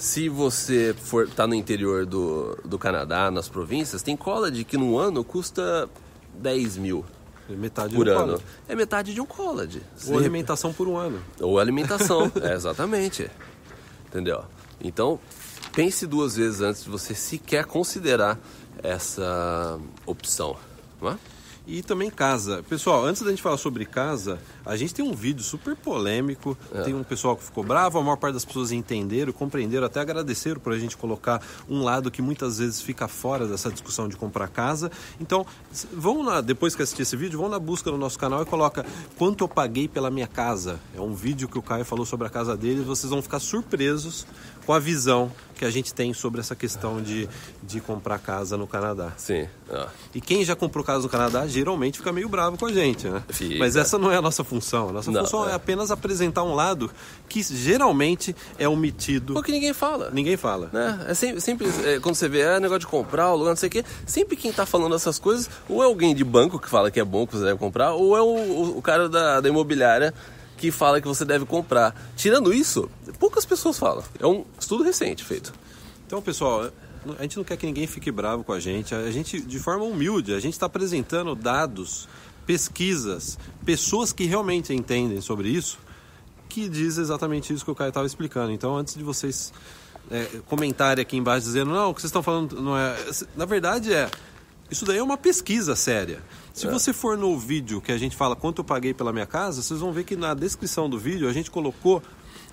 se 0.01 0.31
você 0.31 0.95
for 0.99 1.29
tá 1.29 1.47
no 1.47 1.55
interior 1.55 2.07
do, 2.07 2.57
do 2.65 2.79
Canadá, 2.79 3.31
nas 3.31 3.51
províncias, 3.51 4.03
tem 4.03 4.17
college 4.17 4.65
que 4.65 4.79
no 4.79 4.97
ano 4.97 5.23
custa 5.23 5.91
10 6.39 6.79
mil. 6.79 7.05
É 7.51 7.53
metade 7.53 7.95
por 7.95 8.09
um 8.09 8.11
ano. 8.11 8.21
College. 8.21 8.45
É 8.67 8.75
metade 8.75 9.13
de 9.13 9.21
um 9.21 9.27
college. 9.27 9.83
Ou 10.09 10.17
alimentação 10.17 10.73
por 10.73 10.89
um 10.89 10.97
ano. 10.97 11.21
Ou 11.39 11.59
alimentação, 11.59 12.33
é, 12.43 12.55
exatamente. 12.55 13.31
Entendeu? 14.07 14.43
Então, 14.83 15.21
pense 15.71 16.07
duas 16.07 16.35
vezes 16.35 16.63
antes 16.63 16.85
de 16.85 16.89
você 16.89 17.15
sequer 17.15 17.67
considerar 17.67 18.39
essa 18.83 19.79
opção. 20.07 20.57
Não 20.99 21.11
é? 21.11 21.19
E 21.71 21.83
também 21.83 22.11
casa. 22.11 22.65
Pessoal, 22.69 23.05
antes 23.05 23.23
da 23.23 23.31
gente 23.31 23.41
falar 23.41 23.57
sobre 23.57 23.85
casa, 23.85 24.41
a 24.67 24.75
gente 24.75 24.93
tem 24.93 25.05
um 25.05 25.13
vídeo 25.13 25.45
super 25.45 25.77
polêmico. 25.77 26.59
É. 26.75 26.83
Tem 26.83 26.93
um 26.93 27.05
pessoal 27.05 27.37
que 27.37 27.45
ficou 27.45 27.63
bravo, 27.63 27.97
a 27.97 28.03
maior 28.03 28.17
parte 28.17 28.35
das 28.35 28.45
pessoas 28.45 28.73
entenderam, 28.73 29.33
compreenderam, 29.33 29.87
até 29.87 30.01
agradeceram 30.01 30.61
por 30.61 30.73
a 30.73 30.79
gente 30.79 30.97
colocar 30.97 31.41
um 31.69 31.85
lado 31.85 32.11
que 32.11 32.21
muitas 32.21 32.59
vezes 32.59 32.83
fica 32.83 33.07
fora 33.07 33.47
dessa 33.47 33.71
discussão 33.71 34.09
de 34.09 34.17
comprar 34.17 34.49
casa. 34.49 34.91
Então, 35.21 35.47
vão 35.93 36.23
lá, 36.23 36.41
depois 36.41 36.75
que 36.75 36.83
assistir 36.83 37.03
esse 37.03 37.17
vídeo, 37.17 37.39
vão 37.39 37.49
na 37.49 37.61
busca 37.61 37.89
no 37.89 37.97
nosso 37.97 38.19
canal 38.19 38.43
e 38.43 38.47
coloca 38.47 38.85
quanto 39.17 39.45
eu 39.45 39.49
paguei 39.49 39.87
pela 39.87 40.11
minha 40.11 40.27
casa. 40.27 40.81
É 40.93 41.01
um 41.01 41.15
vídeo 41.15 41.49
que 41.49 41.57
o 41.57 41.63
Caio 41.63 41.85
falou 41.85 42.05
sobre 42.05 42.27
a 42.27 42.31
casa 42.31 42.57
dele, 42.57 42.83
vocês 42.83 43.11
vão 43.11 43.23
ficar 43.23 43.39
surpresos 43.39 44.27
com 44.71 44.75
a 44.75 44.79
visão 44.79 45.33
que 45.57 45.65
a 45.65 45.71
gente 45.71 45.93
tem 45.93 46.15
sobre 46.15 46.39
essa 46.39 46.55
questão 46.55 47.03
de, 47.03 47.29
de 47.61 47.81
comprar 47.81 48.21
casa 48.21 48.57
no 48.57 48.69
Canadá. 48.69 49.13
Sim. 49.17 49.49
Ah. 49.69 49.89
E 50.15 50.21
quem 50.21 50.45
já 50.45 50.55
comprou 50.55 50.85
casa 50.85 51.03
no 51.03 51.09
Canadá 51.09 51.45
geralmente 51.49 51.99
fica 51.99 52.13
meio 52.13 52.29
bravo 52.29 52.57
com 52.57 52.67
a 52.67 52.73
gente, 52.73 53.09
né? 53.09 53.21
Fica. 53.31 53.59
Mas 53.59 53.75
essa 53.75 53.99
não 53.99 54.13
é 54.13 54.17
a 54.17 54.23
nossa 54.23 54.45
função. 54.45 54.91
A 54.91 54.93
nossa 54.93 55.11
não, 55.11 55.23
função 55.23 55.49
é. 55.49 55.51
é. 55.51 55.55
apenas 55.55 55.91
apresentar 55.91 56.45
um 56.45 56.55
lado 56.55 56.89
que 57.29 57.43
geralmente 57.43 58.35
é 58.61 58.69
omitido. 58.69 59.35
Porque 59.35 59.51
ninguém 59.51 59.73
fala. 59.75 60.09
Ninguém 60.13 60.37
fala. 60.37 60.71
Né? 60.73 61.07
É 61.09 61.15
sempre, 61.15 61.41
sempre 61.41 61.67
é, 61.85 61.99
quando 61.99 62.15
você 62.15 62.29
vê 62.29 62.43
é 62.43 62.61
negócio 62.61 62.79
de 62.79 62.87
comprar, 62.87 63.33
o 63.33 63.37
lugar, 63.37 63.51
não 63.51 63.57
sei 63.57 63.67
o 63.67 63.73
quê, 63.73 63.85
sempre 64.07 64.37
quem 64.37 64.53
está 64.53 64.65
falando 64.65 64.95
essas 64.95 65.19
coisas, 65.19 65.51
ou 65.69 65.83
é 65.83 65.87
alguém 65.87 66.15
de 66.15 66.23
banco 66.23 66.61
que 66.61 66.71
fala 66.71 66.93
que 66.93 67.01
é 67.01 67.05
bom 67.05 67.27
que 67.27 67.37
você 67.37 67.45
deve 67.45 67.59
comprar, 67.59 67.93
ou 67.95 68.17
é 68.17 68.23
o, 68.23 68.25
o, 68.25 68.79
o 68.79 68.83
cara 68.83 69.09
da, 69.09 69.41
da 69.41 69.49
imobiliária 69.49 70.15
que 70.61 70.71
fala 70.71 71.01
que 71.01 71.09
você 71.09 71.25
deve 71.25 71.47
comprar. 71.47 71.97
Tirando 72.15 72.53
isso, 72.53 72.91
poucas 73.19 73.47
pessoas 73.47 73.79
falam. 73.79 74.05
É 74.19 74.27
um 74.27 74.45
estudo 74.59 74.85
recente 74.85 75.25
feito. 75.25 75.55
Então, 76.07 76.21
pessoal, 76.21 76.71
a 77.19 77.23
gente 77.23 77.39
não 77.39 77.45
quer 77.45 77.57
que 77.57 77.65
ninguém 77.65 77.87
fique 77.87 78.13
bravo 78.13 78.45
com 78.45 78.53
a 78.53 78.61
gente. 78.61 78.95
A 78.95 79.11
gente, 79.11 79.41
de 79.41 79.59
forma 79.59 79.85
humilde, 79.85 80.35
a 80.35 80.39
gente 80.39 80.53
está 80.53 80.67
apresentando 80.67 81.35
dados, 81.35 82.07
pesquisas, 82.47 83.39
pessoas 83.65 84.13
que 84.13 84.25
realmente 84.25 84.75
entendem 84.75 85.23
sobre 85.23 85.49
isso, 85.49 85.79
que 86.47 86.69
diz 86.69 86.99
exatamente 86.99 87.55
isso 87.55 87.65
que 87.65 87.71
o 87.71 87.75
Caio 87.75 87.89
estava 87.89 88.07
explicando. 88.07 88.53
Então, 88.53 88.77
antes 88.77 88.95
de 88.95 89.03
vocês 89.03 89.55
é, 90.11 90.27
comentarem 90.47 91.01
aqui 91.01 91.17
embaixo 91.17 91.47
dizendo, 91.47 91.71
não, 91.71 91.89
o 91.89 91.95
que 91.95 92.03
vocês 92.03 92.11
estão 92.11 92.23
falando 92.23 92.61
não 92.61 92.77
é. 92.77 92.95
Na 93.35 93.47
verdade, 93.47 93.95
é. 93.95 94.11
Isso 94.71 94.85
daí 94.85 94.99
é 94.99 95.03
uma 95.03 95.17
pesquisa 95.17 95.75
séria. 95.75 96.23
Se 96.53 96.67
é. 96.67 96.71
você 96.71 96.93
for 96.93 97.17
no 97.17 97.39
vídeo 97.39 97.81
que 97.81 97.93
a 97.93 97.99
gente 97.99 98.17
fala 98.17 98.37
quanto 98.37 98.61
eu 98.61 98.65
paguei 98.65 98.95
pela 98.95 99.13
minha 99.13 99.27
casa, 99.27 99.63
vocês 99.63 99.81
vão 99.81 99.93
ver 99.93 100.05
que 100.05 100.17
na 100.17 100.35
descrição 100.35 100.89
do 100.89 100.99
vídeo 100.99 101.29
a 101.29 101.33
gente 101.33 101.51
colocou 101.51 102.03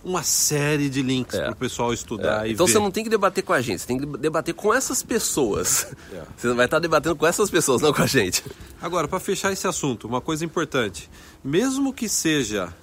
uma 0.03 0.23
série 0.23 0.89
de 0.89 1.01
links 1.01 1.35
é. 1.35 1.43
para 1.43 1.53
o 1.53 1.55
pessoal 1.55 1.93
estudar 1.93 2.45
é. 2.45 2.49
e 2.49 2.53
Então 2.53 2.65
ver. 2.65 2.73
você 2.73 2.79
não 2.79 2.91
tem 2.91 3.03
que 3.03 3.09
debater 3.09 3.43
com 3.43 3.53
a 3.53 3.61
gente, 3.61 3.81
você 3.81 3.87
tem 3.87 3.99
que 3.99 4.05
debater 4.05 4.53
com 4.53 4.73
essas 4.73 5.03
pessoas. 5.03 5.87
É. 6.11 6.23
Você 6.37 6.53
vai 6.53 6.65
estar 6.65 6.79
debatendo 6.79 7.15
com 7.15 7.25
essas 7.25 7.49
pessoas, 7.49 7.81
não 7.81 7.91
com 7.91 8.01
a 8.01 8.05
gente. 8.05 8.43
Agora, 8.81 9.07
para 9.07 9.19
fechar 9.19 9.51
esse 9.51 9.67
assunto, 9.67 10.07
uma 10.07 10.21
coisa 10.21 10.45
importante. 10.45 11.09
Mesmo 11.43 11.91
que 11.91 12.07
seja 12.07 12.73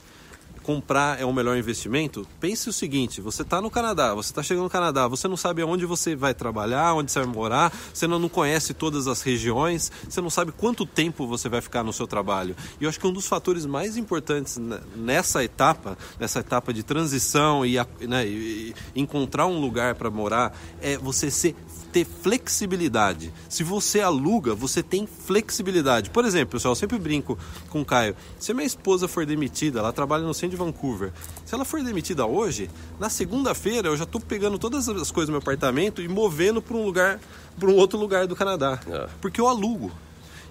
comprar 0.65 1.21
é 1.21 1.25
o 1.25 1.33
melhor 1.33 1.57
investimento, 1.57 2.27
pense 2.41 2.69
o 2.69 2.73
seguinte: 2.73 3.21
você 3.21 3.43
está 3.43 3.61
no 3.61 3.71
Canadá, 3.71 4.15
você 4.15 4.31
está 4.31 4.43
chegando 4.43 4.65
no 4.65 4.71
Canadá, 4.71 5.07
você 5.07 5.29
não 5.29 5.37
sabe 5.37 5.63
aonde 5.63 5.87
você 5.87 6.17
vai 6.17 6.35
trabalhar, 6.35 6.95
onde 6.95 7.13
você 7.13 7.21
vai 7.21 7.29
morar, 7.29 7.73
você 7.93 8.07
não, 8.07 8.25
conhece 8.29 8.73
todas 8.73 9.07
as 9.07 9.21
regiões, 9.21 9.93
você 10.09 10.21
não 10.21 10.31
sabe 10.31 10.51
quanto 10.51 10.87
tempo 10.87 11.27
você 11.27 11.49
vai 11.49 11.61
ficar 11.61 11.85
no 11.85 11.93
seu 11.93 12.07
trabalho. 12.07 12.57
E 12.81 12.85
eu 12.85 12.89
acho 12.89 12.99
que 12.99 13.07
um 13.07 13.13
dos 13.13 13.29
fatores 13.29 13.67
mais 13.67 13.97
importantes 13.97 14.59
nessa 14.97 15.45
etapa, 15.45 15.97
nessa 16.19 16.41
etapa 16.41 16.73
de 16.73 16.83
transição 16.83 17.65
e, 17.65 17.77
né, 18.01 18.27
e 18.27 18.75
encontrar 18.97 19.47
um 19.47 19.61
lugar 19.61 19.95
para 19.95 20.11
morar, 20.11 20.57
é 20.81 20.97
você 20.97 21.31
ser 21.31 21.55
ter 21.95 22.05
flexibilidade. 22.05 23.33
Se 23.49 23.63
você 23.63 24.01
aluga, 24.01 24.53
você 24.53 24.83
tem 24.83 25.07
flexibilidade. 25.07 26.11
Por 26.11 26.25
exemplo, 26.25 26.49
pessoal, 26.49 26.73
eu 26.73 26.77
sempre 26.77 26.99
brinco 26.99 27.39
com 27.71 27.83
o 27.83 27.85
Caio. 27.85 28.17
Se 28.37 28.53
minha 28.53 28.67
esposa 28.67 29.07
for 29.07 29.25
demitida, 29.25 29.79
ela 29.79 29.93
trabalha 29.93 30.25
no 30.25 30.35
centro 30.35 30.54
de 30.55 30.59
Vancouver. 30.59 31.13
Se 31.45 31.55
ela 31.55 31.65
for 31.65 31.83
demitida 31.83 32.25
hoje, 32.25 32.71
na 32.99 33.11
segunda-feira 33.11 33.89
eu 33.89 33.97
já 33.97 34.05
estou 34.05 34.21
pegando 34.21 34.59
todas 34.59 34.89
as 34.89 35.11
coisas 35.11 35.29
do 35.29 35.33
meu 35.33 35.39
apartamento 35.39 36.01
e 36.01 36.09
movendo 36.09 36.63
para 36.63 36.77
um 36.77 36.85
lugar, 36.85 37.21
para 37.59 37.69
um 37.69 37.77
outro 37.77 37.99
lugar 37.99 38.27
do 38.27 38.37
Canadá. 38.37 38.79
É. 38.89 39.09
Porque 39.21 39.41
eu 39.41 39.49
alugo. 39.49 39.93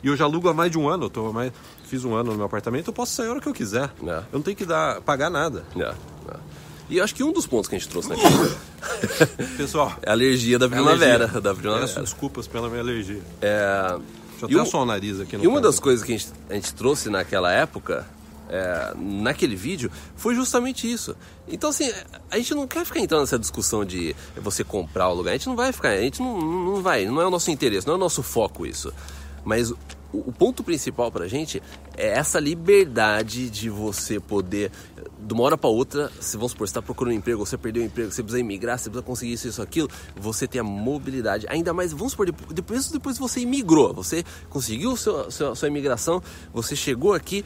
E 0.03 0.07
eu 0.07 0.17
já 0.17 0.25
alugo 0.25 0.49
há 0.49 0.53
mais 0.53 0.69
de 0.69 0.77
um 0.77 0.87
ano. 0.87 1.05
Eu 1.05 1.09
tô 1.09 1.31
mais, 1.31 1.51
fiz 1.85 2.03
um 2.03 2.13
ano 2.13 2.31
no 2.31 2.37
meu 2.37 2.45
apartamento, 2.45 2.89
eu 2.89 2.93
posso 2.93 3.13
sair 3.13 3.27
a 3.27 3.31
hora 3.31 3.41
que 3.41 3.47
eu 3.47 3.53
quiser. 3.53 3.91
É. 4.05 4.17
Eu 4.17 4.25
não 4.33 4.41
tenho 4.41 4.57
que 4.57 4.65
dar, 4.65 5.01
pagar 5.01 5.29
nada. 5.29 5.63
É. 5.75 5.83
é. 5.83 5.93
E 6.89 6.99
acho 6.99 7.15
que 7.15 7.23
um 7.23 7.31
dos 7.31 7.47
pontos 7.47 7.69
que 7.69 7.75
a 7.75 7.79
gente 7.79 7.89
trouxe 7.89 8.11
aqui. 8.11 8.21
Pessoal. 9.57 9.93
É 10.01 10.09
a 10.09 10.11
alergia 10.11 10.59
da 10.59 10.67
primavera. 10.67 11.23
Alergia. 11.23 11.41
Da 11.41 11.55
primavera. 11.55 11.87
Peço 11.87 12.01
desculpas 12.01 12.45
pela 12.45 12.67
minha 12.69 12.81
alergia. 12.81 13.21
É. 13.41 13.97
Deixa 14.31 14.53
eu 14.53 14.61
até 14.61 14.77
um, 14.77 14.81
o 14.81 14.85
nariz 14.85 15.19
aqui 15.21 15.37
no 15.37 15.43
E 15.43 15.47
uma 15.47 15.61
das 15.61 15.79
coisas 15.79 16.05
que 16.05 16.13
a 16.13 16.17
gente, 16.17 16.31
a 16.49 16.53
gente 16.53 16.73
trouxe 16.73 17.09
naquela 17.09 17.51
época 17.51 18.05
é, 18.53 18.93
naquele 18.95 19.55
vídeo 19.55 19.91
foi 20.15 20.35
justamente 20.35 20.89
isso. 20.89 21.15
Então, 21.47 21.71
assim, 21.71 21.91
a 22.29 22.37
gente 22.37 22.53
não 22.53 22.67
quer 22.67 22.85
ficar 22.85 22.99
entrando 22.99 23.21
nessa 23.21 23.39
discussão 23.39 23.83
de 23.83 24.15
você 24.35 24.63
comprar 24.63 25.09
o 25.09 25.13
lugar. 25.15 25.31
A 25.31 25.33
gente 25.33 25.47
não 25.47 25.55
vai 25.55 25.71
ficar, 25.71 25.89
a 25.89 26.01
gente 26.01 26.21
não, 26.21 26.39
não 26.39 26.81
vai, 26.83 27.05
não 27.05 27.19
é 27.19 27.25
o 27.25 27.31
nosso 27.31 27.49
interesse, 27.49 27.87
não 27.87 27.95
é 27.95 27.97
o 27.97 27.99
nosso 27.99 28.21
foco 28.21 28.63
isso. 28.63 28.93
Mas 29.43 29.71
o, 29.71 29.77
o 30.13 30.31
ponto 30.31 30.63
principal 30.63 31.11
pra 31.11 31.27
gente 31.27 31.63
essa 31.97 32.39
liberdade 32.39 33.49
de 33.49 33.69
você 33.69 34.19
poder 34.19 34.71
de 35.19 35.33
uma 35.33 35.43
hora 35.43 35.57
para 35.57 35.69
outra, 35.69 36.11
se 36.19 36.35
vamos 36.35 36.51
supor, 36.51 36.67
você 36.67 36.71
está 36.71 36.81
procurando 36.81 37.13
um 37.13 37.17
emprego, 37.17 37.45
você 37.45 37.57
perdeu 37.57 37.81
o 37.81 37.85
emprego, 37.85 38.11
você 38.11 38.21
precisa 38.21 38.39
imigrar, 38.39 38.77
você 38.77 38.89
precisa 38.89 39.05
conseguir 39.05 39.33
isso, 39.33 39.47
isso, 39.47 39.61
aquilo, 39.61 39.89
você 40.15 40.47
tem 40.47 40.59
a 40.59 40.63
mobilidade. 40.63 41.45
Ainda 41.49 41.73
mais, 41.73 41.93
vamos 41.93 42.11
supor, 42.11 42.31
depois, 42.49 42.89
depois 42.89 43.17
você 43.17 43.39
imigrou, 43.39 43.93
você 43.93 44.23
conseguiu 44.49 44.95
seu, 44.97 45.31
seu, 45.31 45.55
sua 45.55 45.67
imigração, 45.67 46.21
você 46.53 46.75
chegou 46.75 47.13
aqui, 47.13 47.43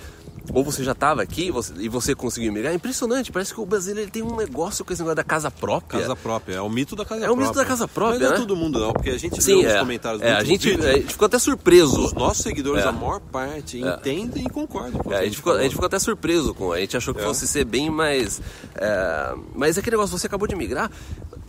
ou 0.53 0.63
você 0.63 0.83
já 0.83 0.93
estava 0.93 1.21
aqui 1.21 1.51
você, 1.51 1.73
e 1.77 1.89
você 1.89 2.15
conseguiu 2.15 2.51
migrar. 2.51 2.71
É 2.71 2.75
impressionante, 2.75 3.31
parece 3.31 3.53
que 3.53 3.60
o 3.60 3.65
brasileiro 3.65 4.01
ele 4.01 4.12
tem 4.12 4.23
um 4.23 4.36
negócio 4.36 4.83
com 4.83 4.93
esse 4.93 5.01
negócio 5.01 5.17
da 5.17 5.23
casa 5.23 5.51
própria. 5.51 6.01
Casa 6.01 6.15
própria, 6.15 6.55
é 6.55 6.62
o 6.62 6.69
mito 6.69 6.95
da 6.95 7.05
casa 7.05 7.21
é 7.21 7.25
própria. 7.25 7.43
É 7.43 7.45
o 7.45 7.47
mito 7.47 7.60
da 7.60 7.65
casa 7.65 7.88
própria, 7.88 8.19
Mas 8.19 8.27
não 8.27 8.36
é 8.36 8.39
né? 8.39 8.45
todo 8.45 8.55
mundo 8.55 8.79
não, 8.79 8.93
porque 8.93 9.10
a 9.10 9.17
gente 9.17 9.41
Sim, 9.43 9.62
viu 9.62 9.69
é. 9.69 9.79
comentários 9.79 10.21
é, 10.21 10.31
a 10.31 10.43
gente, 10.43 10.69
vídeo, 10.69 10.88
a 10.88 10.93
gente 10.93 11.12
ficou 11.12 11.25
até 11.25 11.38
surpreso. 11.38 12.05
Os 12.05 12.13
nossos 12.13 12.43
seguidores, 12.43 12.83
É. 12.83 12.88
a 12.88 12.91
maior 12.91 13.19
parte, 13.19 13.79
entendem 13.79 14.37
e 14.37 14.37
concordam 14.45 15.02
com 15.02 15.10
o 15.10 15.12
que 15.12 15.13
É, 15.13 15.19
a, 15.19 15.23
gente 15.26 15.38
ficou, 15.38 15.54
a 15.54 15.62
gente 15.62 15.71
ficou 15.73 15.86
até 15.86 16.00
surpreso 16.00 16.54
com. 16.54 16.71
A 16.71 16.80
gente 16.80 16.95
achou 16.97 17.13
que 17.13 17.21
É. 17.21 17.23
fosse 17.23 17.47
ser 17.47 17.65
bem 17.65 17.89
mais. 17.89 18.41
é, 18.76 19.36
mas 19.56 19.78
aquele 19.78 19.95
negócio, 19.95 20.17
você 20.17 20.28
acabou 20.28 20.47
de 20.47 20.56
migrar, 20.56 20.89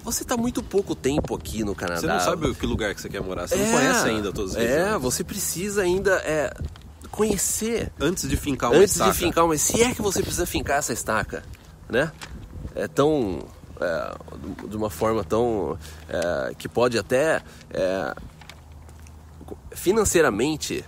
você 0.03 0.23
está 0.23 0.37
muito 0.37 0.63
pouco 0.63 0.95
tempo 0.95 1.35
aqui 1.35 1.63
no 1.65 1.75
Canadá. 1.75 2.01
Você 2.01 2.07
não 2.07 2.21
sabe 2.21 2.55
que 2.55 2.67
lugar 2.67 2.95
que 2.95 3.01
você 3.01 3.09
quer 3.09 3.21
morar, 3.23 3.47
você 3.49 3.57
não 3.57 3.65
É, 3.67 3.73
conhece 3.73 4.09
ainda 4.09 4.33
todas 4.33 4.57
as 4.57 4.63
É, 4.63 4.97
você 4.99 5.23
precisa 5.25 5.83
ainda 5.83 6.13
é, 6.25 6.55
conhecer 7.11 7.91
Antes 8.01 8.29
de 8.29 8.37
fincar 8.37 8.71
uma 8.71 8.79
antes 8.81 8.93
estaca. 8.95 9.11
de 9.13 9.19
fincar, 9.19 9.47
mas 9.47 9.61
se 9.61 9.83
é 9.83 9.93
que 9.95 10.01
você 10.01 10.23
precisa 10.23 10.47
fincar 10.47 10.79
essa 10.79 10.93
estaca, 10.93 11.43
né? 11.89 12.13
É 12.75 12.87
tão 12.87 13.41
é, 13.81 14.15
de 14.69 14.77
uma 14.77 14.91
forma 14.91 15.23
tão 15.25 15.79
é, 16.09 16.55
que 16.57 16.69
pode 16.69 16.97
até 16.99 17.43
é, 17.71 18.15
financeiramente 19.73 20.85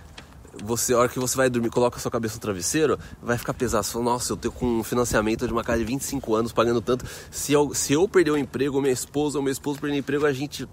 você, 0.63 0.93
a 0.93 0.99
hora 0.99 1.09
que 1.09 1.19
você 1.19 1.35
vai 1.35 1.49
dormir, 1.49 1.69
coloca 1.69 1.97
a 1.97 1.99
sua 1.99 2.11
cabeça 2.11 2.35
no 2.35 2.41
travesseiro, 2.41 2.99
vai 3.21 3.37
ficar 3.37 3.53
pesado. 3.53 3.85
Você 3.85 3.93
fala, 3.93 4.05
nossa, 4.05 4.33
eu 4.33 4.37
tenho 4.37 4.51
com 4.51 4.79
um 4.79 4.83
financiamento 4.83 5.47
de 5.47 5.53
uma 5.53 5.63
casa 5.63 5.79
de 5.79 5.85
25 5.85 6.35
anos 6.35 6.51
pagando 6.51 6.81
tanto. 6.81 7.05
Se 7.29 7.53
eu, 7.53 7.73
se 7.73 7.93
eu 7.93 8.07
perder 8.07 8.31
o 8.31 8.37
emprego, 8.37 8.81
minha 8.81 8.93
esposa 8.93 9.37
ou 9.37 9.43
meu 9.43 9.51
esposo 9.51 9.79
perder 9.79 9.95
o 9.95 9.99
emprego, 9.99 10.25
a 10.25 10.33
gente 10.33 10.67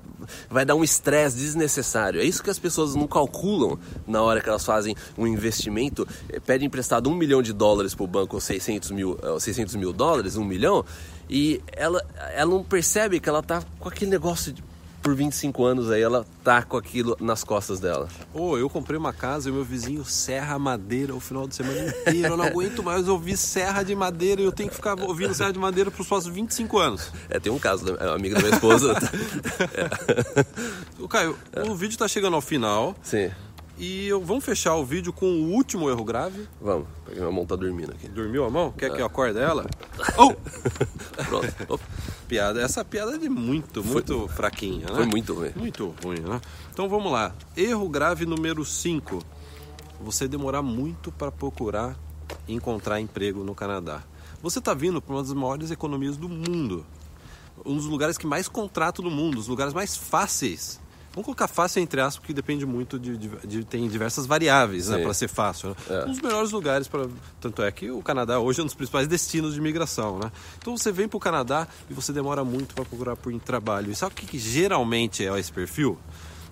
vai 0.50 0.64
dar 0.64 0.74
um 0.74 0.82
estresse 0.82 1.36
desnecessário. 1.36 2.20
É 2.20 2.24
isso 2.24 2.42
que 2.42 2.50
as 2.50 2.58
pessoas 2.58 2.94
não 2.94 3.06
calculam 3.06 3.78
na 4.06 4.22
hora 4.22 4.40
que 4.40 4.48
elas 4.48 4.64
fazem 4.64 4.96
um 5.16 5.26
investimento. 5.26 6.06
Eh, 6.28 6.40
Pedem 6.40 6.66
emprestado 6.66 7.08
um 7.08 7.14
milhão 7.14 7.42
de 7.42 7.52
dólares 7.52 7.94
para 7.94 8.04
o 8.04 8.06
banco, 8.06 8.36
ou 8.36 8.40
600 8.40 8.90
mil, 8.90 9.18
eh, 9.22 9.38
600 9.38 9.74
mil 9.76 9.92
dólares, 9.92 10.36
um 10.36 10.44
milhão, 10.44 10.84
e 11.28 11.60
ela, 11.72 12.04
ela 12.34 12.50
não 12.50 12.64
percebe 12.64 13.20
que 13.20 13.28
ela 13.28 13.42
tá 13.42 13.62
com 13.78 13.88
aquele 13.88 14.10
negócio 14.10 14.52
de 14.52 14.62
por 15.02 15.14
25 15.14 15.64
anos 15.64 15.90
aí, 15.90 16.02
ela 16.02 16.26
tá 16.42 16.62
com 16.62 16.76
aquilo 16.76 17.16
nas 17.20 17.44
costas 17.44 17.80
dela. 17.80 18.08
Ô, 18.34 18.56
eu 18.58 18.68
comprei 18.68 18.98
uma 18.98 19.12
casa 19.12 19.48
e 19.48 19.52
meu 19.52 19.64
vizinho 19.64 20.04
serra 20.04 20.54
a 20.54 20.58
madeira 20.58 21.14
o 21.14 21.20
final 21.20 21.46
de 21.46 21.54
semana 21.54 21.88
inteiro. 21.88 22.28
Eu 22.28 22.36
não 22.36 22.44
aguento 22.44 22.82
mais 22.82 23.08
ouvir 23.08 23.36
serra 23.36 23.82
de 23.82 23.94
madeira 23.94 24.40
e 24.40 24.44
eu 24.44 24.52
tenho 24.52 24.68
que 24.68 24.76
ficar 24.76 24.98
ouvindo 25.00 25.34
serra 25.34 25.52
de 25.52 25.58
madeira 25.58 25.90
pros 25.90 26.06
próximos 26.06 26.34
25 26.34 26.78
anos. 26.78 27.12
É, 27.28 27.38
tem 27.38 27.52
um 27.52 27.58
caso, 27.58 27.84
da 27.84 28.12
a 28.12 28.14
amiga 28.14 28.36
da 28.36 28.42
minha 28.42 28.54
esposa. 28.54 28.94
Ô, 30.98 31.08
Caio, 31.08 31.36
o 31.68 31.74
vídeo 31.74 31.96
tá 31.98 32.08
chegando 32.08 32.34
ao 32.34 32.40
final 32.40 32.94
Sim, 33.02 33.30
e 33.78 34.08
eu, 34.08 34.20
vamos 34.22 34.44
fechar 34.44 34.74
o 34.74 34.84
vídeo 34.84 35.12
com 35.12 35.26
o 35.26 35.52
último 35.52 35.88
erro 35.88 36.04
grave. 36.04 36.48
vamos. 36.60 36.86
Porque 37.04 37.20
minha 37.20 37.32
mão 37.32 37.46
tá 37.46 37.56
dormindo 37.56 37.92
aqui. 37.92 38.08
Dormiu 38.08 38.44
a 38.44 38.50
mão? 38.50 38.72
Quer 38.72 38.92
que 38.92 39.00
eu 39.00 39.06
acorde 39.06 39.38
ela? 39.38 39.66
Oh! 40.18 40.34
Pronto. 41.24 41.54
Opa, 41.68 41.84
Piada. 42.28 42.60
Essa 42.60 42.84
piada 42.84 43.14
é 43.14 43.18
de 43.18 43.28
muito, 43.28 43.82
muito 43.82 44.28
fraquinha, 44.28 44.86
né? 44.86 44.94
Foi 44.94 45.06
muito 45.06 45.32
ruim. 45.32 45.50
Muito 45.56 45.94
ruim, 46.04 46.20
né? 46.20 46.40
Então 46.72 46.88
vamos 46.88 47.10
lá. 47.10 47.34
Erro 47.56 47.88
grave 47.88 48.26
número 48.26 48.64
5. 48.64 49.20
Você 50.00 50.28
demorar 50.28 50.62
muito 50.62 51.10
para 51.10 51.32
procurar 51.32 51.96
encontrar 52.46 53.00
emprego 53.00 53.42
no 53.44 53.54
Canadá. 53.54 54.02
Você 54.42 54.58
está 54.58 54.74
vindo 54.74 55.00
para 55.00 55.14
uma 55.14 55.22
das 55.22 55.32
maiores 55.32 55.70
economias 55.70 56.16
do 56.16 56.28
mundo. 56.28 56.84
Um 57.64 57.74
dos 57.76 57.86
lugares 57.86 58.16
que 58.16 58.26
mais 58.26 58.48
contrato 58.48 59.02
no 59.02 59.10
mundo, 59.10 59.38
os 59.38 59.48
lugares 59.48 59.72
mais 59.74 59.96
fáceis. 59.96 60.80
Vamos 61.18 61.24
colocar 61.26 61.48
fácil 61.48 61.82
entre 61.82 62.00
aspas, 62.00 62.18
porque 62.20 62.32
depende 62.32 62.64
muito 62.64 62.96
de, 62.98 63.16
de- 63.16 63.46
de- 63.46 63.64
tem 63.64 63.88
diversas 63.88 64.24
variáveis, 64.24 64.88
né, 64.88 64.98
para 65.02 65.12
ser 65.12 65.26
fácil. 65.28 65.70
Né? 65.70 65.74
É. 65.90 66.04
Um 66.04 66.10
dos 66.12 66.20
melhores 66.20 66.52
lugares 66.52 66.86
para, 66.86 67.08
tanto 67.40 67.60
é 67.62 67.72
que 67.72 67.90
o 67.90 68.00
Canadá 68.02 68.38
hoje 68.38 68.60
é 68.60 68.62
um 68.62 68.66
dos 68.66 68.74
principais 68.74 69.08
destinos 69.08 69.54
de 69.54 69.58
imigração, 69.58 70.18
né? 70.20 70.30
Então 70.58 70.76
você 70.76 70.92
vem 70.92 71.08
para 71.08 71.16
o 71.16 71.20
Canadá 71.20 71.66
e 71.90 71.92
você 71.94 72.12
demora 72.12 72.44
muito 72.44 72.72
para 72.74 72.84
procurar 72.84 73.16
por 73.16 73.32
trabalho. 73.40 73.90
E 73.90 73.96
sabe 73.96 74.12
o 74.12 74.14
que, 74.14 74.26
que 74.26 74.38
geralmente 74.38 75.26
é 75.26 75.38
esse 75.38 75.52
perfil? 75.52 75.98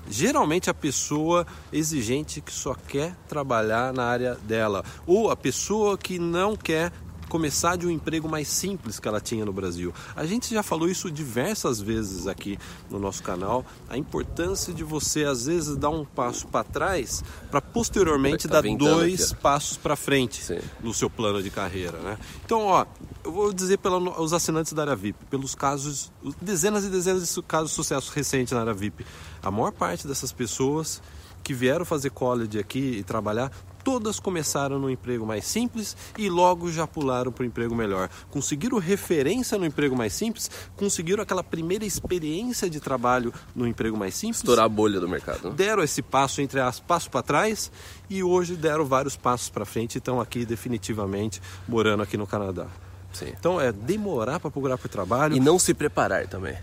Geralmente 0.08 0.70
a 0.70 0.74
pessoa 0.74 1.46
exigente 1.72 2.40
que 2.40 2.52
só 2.52 2.74
quer 2.74 3.14
trabalhar 3.28 3.92
na 3.92 4.04
área 4.04 4.34
dela, 4.36 4.84
ou 5.06 5.30
a 5.30 5.36
pessoa 5.36 5.98
que 5.98 6.18
não 6.18 6.54
quer 6.56 6.92
começar 7.28 7.76
de 7.76 7.86
um 7.86 7.90
emprego 7.90 8.28
mais 8.28 8.48
simples 8.48 8.98
que 8.98 9.08
ela 9.08 9.20
tinha 9.20 9.44
no 9.44 9.52
Brasil. 9.52 9.92
A 10.14 10.24
gente 10.26 10.52
já 10.52 10.62
falou 10.62 10.88
isso 10.88 11.10
diversas 11.10 11.80
vezes 11.80 12.26
aqui 12.26 12.58
no 12.90 12.98
nosso 12.98 13.22
canal, 13.22 13.64
a 13.88 13.96
importância 13.96 14.72
de 14.72 14.84
você 14.84 15.24
às 15.24 15.46
vezes 15.46 15.76
dar 15.76 15.90
um 15.90 16.04
passo 16.04 16.46
para 16.46 16.64
trás 16.64 17.22
para 17.50 17.60
posteriormente 17.60 18.46
Tá 18.46 18.54
dar 18.54 18.62
ventando 18.62 18.90
dois 18.90 19.32
aqui, 19.32 19.42
passos 19.42 19.76
para 19.76 19.96
frente 19.96 20.42
Sim. 20.42 20.58
no 20.82 20.92
seu 20.94 21.10
plano 21.10 21.42
de 21.42 21.50
carreira, 21.50 21.98
né? 21.98 22.18
Então, 22.44 22.62
ó, 22.66 22.86
eu 23.24 23.32
vou 23.32 23.52
dizer 23.52 23.78
pelos 23.78 24.32
assinantes 24.32 24.72
da 24.72 24.82
área 24.82 24.96
VIP, 24.96 25.24
pelos 25.26 25.54
casos, 25.54 26.12
os 26.22 26.34
dezenas 26.36 26.84
e 26.84 26.88
dezenas 26.88 27.34
de 27.34 27.42
casos 27.42 27.70
de 27.70 27.74
sucesso 27.74 28.12
recente 28.12 28.54
na 28.54 28.60
área 28.60 28.74
VIP. 28.74 29.04
A 29.42 29.50
maior 29.50 29.72
parte 29.72 30.06
dessas 30.06 30.32
pessoas 30.32 31.02
que 31.42 31.54
vieram 31.54 31.84
fazer 31.84 32.10
college 32.10 32.58
aqui 32.58 32.78
e 32.98 33.02
trabalhar, 33.02 33.52
todas 33.86 34.18
começaram 34.18 34.80
no 34.80 34.90
emprego 34.90 35.24
mais 35.24 35.44
simples 35.44 35.96
e 36.18 36.28
logo 36.28 36.72
já 36.72 36.88
pularam 36.88 37.30
para 37.30 37.44
o 37.44 37.46
emprego 37.46 37.72
melhor. 37.72 38.10
Conseguiram 38.32 38.78
referência 38.80 39.56
no 39.56 39.64
emprego 39.64 39.94
mais 39.94 40.12
simples, 40.12 40.50
conseguiram 40.74 41.22
aquela 41.22 41.44
primeira 41.44 41.84
experiência 41.84 42.68
de 42.68 42.80
trabalho 42.80 43.32
no 43.54 43.64
emprego 43.64 43.96
mais 43.96 44.16
simples 44.16 44.38
Estourar 44.38 44.64
a 44.64 44.68
bolha 44.68 44.98
do 44.98 45.08
mercado. 45.08 45.50
né? 45.50 45.54
deram 45.56 45.84
esse 45.84 46.02
passo 46.02 46.40
entre 46.40 46.58
as 46.58 46.80
passo 46.80 47.08
para 47.08 47.22
trás 47.22 47.70
e 48.10 48.24
hoje 48.24 48.56
deram 48.56 48.84
vários 48.84 49.14
passos 49.14 49.48
para 49.50 49.64
frente 49.64 49.94
e 49.94 49.98
estão 49.98 50.20
aqui 50.20 50.44
definitivamente 50.44 51.40
morando 51.68 52.02
aqui 52.02 52.16
no 52.16 52.26
Canadá. 52.26 52.66
Sim. 53.12 53.32
Então 53.38 53.60
é 53.60 53.70
demorar 53.70 54.40
para 54.40 54.50
procurar 54.50 54.78
por 54.78 54.88
trabalho, 54.88 55.36
E 55.36 55.38
não 55.38 55.60
se 55.60 55.72
preparar 55.72 56.26
também. 56.26 56.58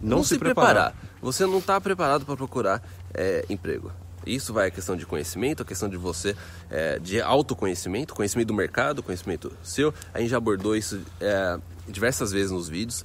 não, 0.00 0.24
se, 0.24 0.38
preparar. 0.38 0.94
Você 1.20 1.44
não 1.44 1.58
está 1.58 1.78
preparado 1.78 2.24
para 2.24 2.34
procurar 2.38 2.82
é, 3.12 3.44
emprego. 3.50 3.92
Isso 4.26 4.52
vai 4.52 4.68
a 4.68 4.70
questão 4.70 4.96
de 4.96 5.06
conhecimento, 5.06 5.62
a 5.62 5.66
questão 5.66 5.88
de 5.88 5.96
você, 5.96 6.36
é, 6.70 6.98
de 6.98 7.20
autoconhecimento, 7.20 8.14
conhecimento 8.14 8.48
do 8.48 8.54
mercado, 8.54 9.02
conhecimento 9.02 9.52
seu. 9.62 9.92
A 10.12 10.20
gente 10.20 10.30
já 10.30 10.36
abordou 10.36 10.76
isso 10.76 11.00
é, 11.20 11.58
diversas 11.88 12.32
vezes 12.32 12.50
nos 12.50 12.68
vídeos. 12.68 13.04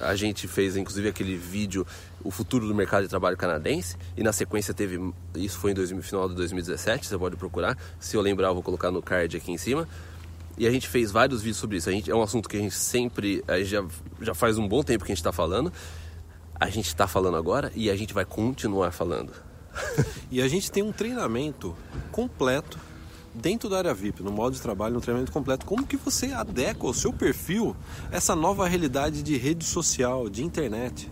A 0.00 0.14
gente 0.14 0.48
fez 0.48 0.76
inclusive 0.76 1.08
aquele 1.08 1.36
vídeo 1.36 1.86
O 2.24 2.30
Futuro 2.30 2.66
do 2.66 2.74
Mercado 2.74 3.02
de 3.02 3.08
Trabalho 3.08 3.36
Canadense 3.36 3.96
e 4.16 4.22
na 4.22 4.32
sequência 4.32 4.72
teve, 4.72 4.98
isso 5.34 5.58
foi 5.58 5.72
em 5.72 5.74
2000, 5.74 6.02
final 6.02 6.28
de 6.28 6.34
2017, 6.34 7.06
você 7.06 7.18
pode 7.18 7.36
procurar. 7.36 7.76
Se 7.98 8.16
eu 8.16 8.22
lembrar, 8.22 8.48
eu 8.48 8.54
vou 8.54 8.62
colocar 8.62 8.90
no 8.90 9.02
card 9.02 9.36
aqui 9.36 9.52
em 9.52 9.58
cima. 9.58 9.86
E 10.56 10.66
a 10.66 10.70
gente 10.70 10.88
fez 10.88 11.10
vários 11.10 11.40
vídeos 11.40 11.58
sobre 11.58 11.76
isso. 11.76 11.88
A 11.88 11.92
gente, 11.92 12.10
é 12.10 12.14
um 12.14 12.22
assunto 12.22 12.48
que 12.48 12.56
a 12.56 12.60
gente 12.60 12.74
sempre, 12.74 13.42
a 13.46 13.58
gente 13.58 13.70
já, 13.70 13.84
já 14.20 14.34
faz 14.34 14.58
um 14.58 14.66
bom 14.66 14.82
tempo 14.82 15.04
que 15.04 15.10
a 15.10 15.14
gente 15.14 15.20
está 15.20 15.32
falando. 15.32 15.72
A 16.58 16.68
gente 16.68 16.86
está 16.86 17.06
falando 17.06 17.36
agora 17.36 17.72
e 17.74 17.90
a 17.90 17.96
gente 17.96 18.12
vai 18.12 18.24
continuar 18.24 18.90
falando. 18.90 19.32
E 20.30 20.40
a 20.40 20.46
gente 20.46 20.70
tem 20.70 20.82
um 20.82 20.92
treinamento 20.92 21.76
completo 22.12 22.78
dentro 23.34 23.68
da 23.68 23.78
área 23.78 23.94
VIP, 23.94 24.22
no 24.22 24.30
modo 24.30 24.54
de 24.54 24.62
trabalho, 24.62 24.96
um 24.96 25.00
treinamento 25.00 25.32
completo. 25.32 25.66
Como 25.66 25.86
que 25.86 25.96
você 25.96 26.32
adequa 26.32 26.86
o 26.86 26.94
seu 26.94 27.12
perfil 27.12 27.74
a 28.12 28.16
essa 28.16 28.36
nova 28.36 28.66
realidade 28.68 29.22
de 29.22 29.36
rede 29.36 29.64
social, 29.64 30.28
de 30.28 30.44
internet? 30.44 31.10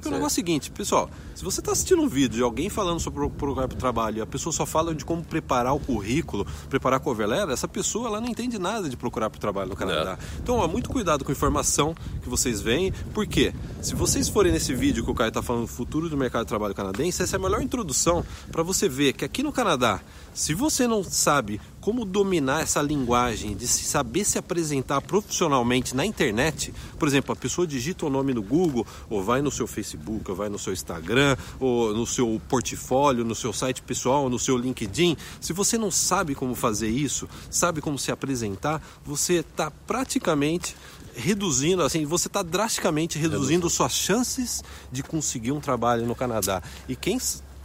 Porque 0.00 0.08
o 0.08 0.12
Certo. 0.12 0.18
negócio 0.18 0.40
é 0.40 0.42
o 0.42 0.46
seguinte, 0.46 0.70
pessoal, 0.70 1.10
se 1.34 1.44
você 1.44 1.60
está 1.60 1.72
assistindo 1.72 2.00
um 2.00 2.08
vídeo 2.08 2.36
de 2.36 2.42
alguém 2.42 2.70
falando 2.70 2.98
sobre 2.98 3.22
o 3.22 3.28
procurar 3.28 3.68
para 3.68 3.76
o 3.76 3.78
trabalho 3.78 4.16
e 4.16 4.20
a 4.22 4.26
pessoa 4.26 4.50
só 4.50 4.64
fala 4.64 4.94
de 4.94 5.04
como 5.04 5.22
preparar 5.22 5.74
o 5.74 5.78
currículo, 5.78 6.46
preparar 6.70 6.96
a 6.98 7.02
cover 7.02 7.28
letter, 7.28 7.50
essa 7.50 7.68
pessoa 7.68 8.08
ela 8.08 8.18
não 8.18 8.28
entende 8.28 8.58
nada 8.58 8.88
de 8.88 8.96
procurar 8.96 9.28
para 9.28 9.36
o 9.36 9.40
trabalho 9.40 9.68
no 9.68 9.76
Canadá. 9.76 10.18
Então, 10.42 10.56
ó, 10.56 10.66
muito 10.66 10.88
cuidado 10.88 11.22
com 11.22 11.30
a 11.30 11.34
informação 11.34 11.94
que 12.22 12.30
vocês 12.30 12.62
veem, 12.62 12.92
porque 13.12 13.52
se 13.82 13.94
vocês 13.94 14.26
forem 14.26 14.50
nesse 14.50 14.74
vídeo 14.74 15.04
que 15.04 15.10
o 15.10 15.14
Caio 15.14 15.28
está 15.28 15.42
falando, 15.42 15.66
futuro 15.66 16.08
do 16.08 16.16
mercado 16.16 16.44
de 16.44 16.48
trabalho 16.48 16.74
canadense, 16.74 17.22
essa 17.22 17.36
é 17.36 17.38
a 17.38 17.42
melhor 17.42 17.60
introdução 17.60 18.24
para 18.50 18.62
você 18.62 18.88
ver 18.88 19.12
que 19.12 19.24
aqui 19.24 19.42
no 19.42 19.52
Canadá, 19.52 20.00
se 20.32 20.54
você 20.54 20.86
não 20.86 21.04
sabe 21.04 21.60
como 21.80 22.04
dominar 22.04 22.62
essa 22.62 22.82
linguagem 22.82 23.56
de 23.56 23.66
saber 23.66 24.24
se 24.24 24.38
apresentar 24.38 25.00
profissionalmente 25.00 25.96
na 25.96 26.04
internet, 26.04 26.72
por 26.98 27.08
exemplo, 27.08 27.32
a 27.32 27.36
pessoa 27.36 27.66
digita 27.66 28.06
o 28.06 28.10
nome 28.10 28.34
no 28.34 28.42
Google, 28.42 28.86
ou 29.08 29.22
vai 29.22 29.40
no 29.40 29.50
seu 29.50 29.66
Facebook, 29.66 30.30
ou 30.30 30.36
vai 30.36 30.48
no 30.48 30.58
seu 30.58 30.72
Instagram, 30.72 31.36
ou 31.58 31.94
no 31.94 32.06
seu 32.06 32.40
portfólio, 32.48 33.24
no 33.24 33.34
seu 33.34 33.52
site 33.52 33.82
pessoal, 33.82 34.28
no 34.28 34.38
seu 34.38 34.56
LinkedIn. 34.56 35.16
Se 35.40 35.52
você 35.52 35.78
não 35.78 35.90
sabe 35.90 36.34
como 36.34 36.54
fazer 36.54 36.90
isso, 36.90 37.28
sabe 37.50 37.80
como 37.80 37.98
se 37.98 38.12
apresentar, 38.12 38.82
você 39.04 39.34
está 39.34 39.70
praticamente 39.70 40.76
reduzindo, 41.14 41.82
assim, 41.82 42.04
você 42.04 42.28
está 42.28 42.42
drasticamente 42.42 43.18
reduzindo 43.18 43.68
suas 43.68 43.92
chances 43.92 44.62
de 44.92 45.02
conseguir 45.02 45.52
um 45.52 45.60
trabalho 45.60 46.06
no 46.06 46.14
Canadá. 46.14 46.62
E 46.88 46.94
quem 46.94 47.18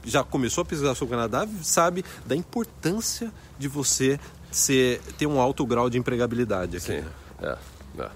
já 0.06 0.24
começou 0.24 0.62
a 0.62 0.66
pesquisar 0.66 0.96
sobre 0.96 1.16
o 1.16 1.18
Canadá 1.18 1.48
sabe 1.62 2.06
da 2.26 2.36
importância 2.36 3.32
de 3.58 3.68
você 3.68 4.20
ser, 4.52 5.02
ter 5.18 5.26
um 5.26 5.40
alto 5.40 5.66
grau 5.66 5.90
de 5.90 5.98
empregabilidade 5.98 6.78
aqui. 6.78 6.86
Sim. 6.86 7.04
É, 7.42 7.58
é. 8.00 8.10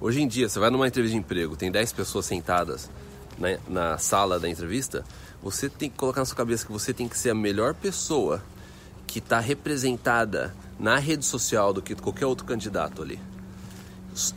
Hoje 0.00 0.20
em 0.20 0.28
dia, 0.28 0.48
você 0.48 0.58
vai 0.58 0.70
numa 0.70 0.86
entrevista 0.86 1.14
de 1.14 1.18
emprego, 1.18 1.56
tem 1.56 1.70
10 1.70 1.92
pessoas 1.92 2.26
sentadas 2.26 2.90
na, 3.38 3.58
na 3.68 3.98
sala 3.98 4.38
da 4.38 4.48
entrevista, 4.48 5.04
você 5.42 5.68
tem 5.68 5.90
que 5.90 5.96
colocar 5.96 6.20
na 6.20 6.24
sua 6.24 6.36
cabeça 6.36 6.64
que 6.64 6.72
você 6.72 6.92
tem 6.92 7.08
que 7.08 7.18
ser 7.18 7.30
a 7.30 7.34
melhor 7.34 7.74
pessoa 7.74 8.42
que 9.06 9.18
está 9.18 9.38
representada 9.38 10.54
na 10.78 10.96
rede 10.98 11.24
social 11.24 11.72
do 11.72 11.82
que 11.82 11.94
qualquer 11.94 12.26
outro 12.26 12.44
candidato 12.44 13.02
ali. 13.02 13.20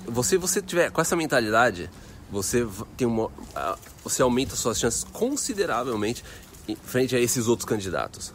Você 0.06 0.38
você 0.38 0.62
tiver 0.62 0.92
com 0.92 1.00
essa 1.00 1.16
mentalidade, 1.16 1.90
você 2.30 2.68
tem 2.96 3.08
uma 3.08 3.32
você 4.04 4.22
aumenta 4.22 4.56
suas 4.56 4.80
chances 4.80 5.04
consideravelmente 5.04 6.24
frente 6.76 7.16
a 7.16 7.20
esses 7.20 7.48
outros 7.48 7.66
candidatos. 7.66 8.34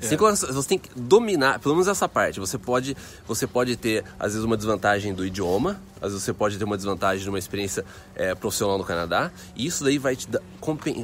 É. 0.00 0.52
Você 0.52 0.68
tem 0.68 0.78
que 0.78 0.90
dominar, 0.94 1.58
pelo 1.60 1.74
menos 1.74 1.88
essa 1.88 2.08
parte. 2.08 2.38
Você 2.40 2.58
pode, 2.58 2.96
você 3.26 3.46
pode 3.46 3.76
ter, 3.76 4.04
às 4.18 4.32
vezes, 4.32 4.44
uma 4.44 4.56
desvantagem 4.56 5.14
do 5.14 5.24
idioma, 5.24 5.80
às 6.00 6.10
vezes 6.10 6.22
você 6.22 6.32
pode 6.32 6.58
ter 6.58 6.64
uma 6.64 6.76
desvantagem 6.76 7.22
de 7.22 7.28
uma 7.28 7.38
experiência 7.38 7.84
é, 8.14 8.34
profissional 8.34 8.76
no 8.76 8.84
Canadá, 8.84 9.30
e 9.56 9.66
isso 9.66 9.82
daí 9.82 9.98
vai, 9.98 10.14
te 10.14 10.28
dar, 10.28 10.40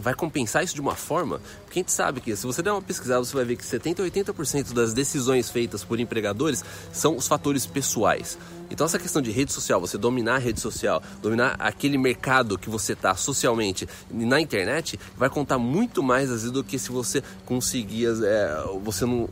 vai 0.00 0.14
compensar 0.14 0.62
isso 0.62 0.74
de 0.74 0.80
uma 0.80 0.94
forma, 0.94 1.40
porque 1.64 1.78
a 1.78 1.82
gente 1.82 1.92
sabe 1.92 2.20
que 2.20 2.34
se 2.36 2.46
você 2.46 2.62
der 2.62 2.72
uma 2.72 2.82
pesquisada, 2.82 3.24
você 3.24 3.34
vai 3.34 3.44
ver 3.44 3.56
que 3.56 3.64
70% 3.64 4.00
a 4.00 4.32
80% 4.32 4.72
das 4.72 4.92
decisões 4.92 5.48
feitas 5.48 5.82
por 5.82 5.98
empregadores 5.98 6.62
são 6.92 7.16
os 7.16 7.26
fatores 7.26 7.66
pessoais. 7.66 8.36
Então 8.70 8.87
essa 8.87 8.98
questão 8.98 9.20
de 9.20 9.30
rede 9.30 9.52
social, 9.52 9.80
você 9.80 9.98
dominar 9.98 10.37
a 10.37 10.38
rede 10.38 10.61
social, 10.61 11.02
dominar 11.20 11.56
aquele 11.59 11.98
mercado 11.98 12.56
que 12.56 12.70
você 12.70 12.92
está 12.92 13.14
socialmente 13.16 13.88
na 14.11 14.40
internet, 14.40 14.98
vai 15.16 15.28
contar 15.28 15.59
muito 15.59 16.02
mais 16.02 16.30
às 16.30 16.42
vezes 16.42 16.50
do 16.52 16.62
que 16.62 16.78
se 16.78 16.90
você 16.90 17.22
conseguir, 17.44 18.06
é, 18.24 18.64
você 18.83 19.04
não 19.04 19.28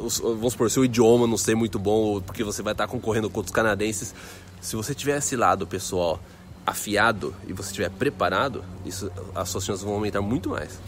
vamos 0.00 0.52
supor, 0.52 0.70
seu 0.70 0.84
idioma 0.84 1.26
não 1.26 1.36
ser 1.36 1.54
muito 1.54 1.78
bom, 1.78 2.20
porque 2.20 2.42
você 2.42 2.62
vai 2.62 2.72
estar 2.72 2.86
concorrendo 2.86 3.28
com 3.28 3.38
outros 3.40 3.54
canadenses. 3.54 4.14
Se 4.60 4.76
você 4.76 4.94
tiver 4.94 5.18
esse 5.18 5.36
lado 5.36 5.66
pessoal 5.66 6.20
afiado 6.66 7.34
e 7.46 7.52
você 7.52 7.68
estiver 7.68 7.90
preparado, 7.90 8.64
isso, 8.84 9.10
as 9.34 9.48
suas 9.48 9.64
chances 9.64 9.82
vão 9.82 9.94
aumentar 9.94 10.20
muito 10.20 10.50
mais. 10.50 10.78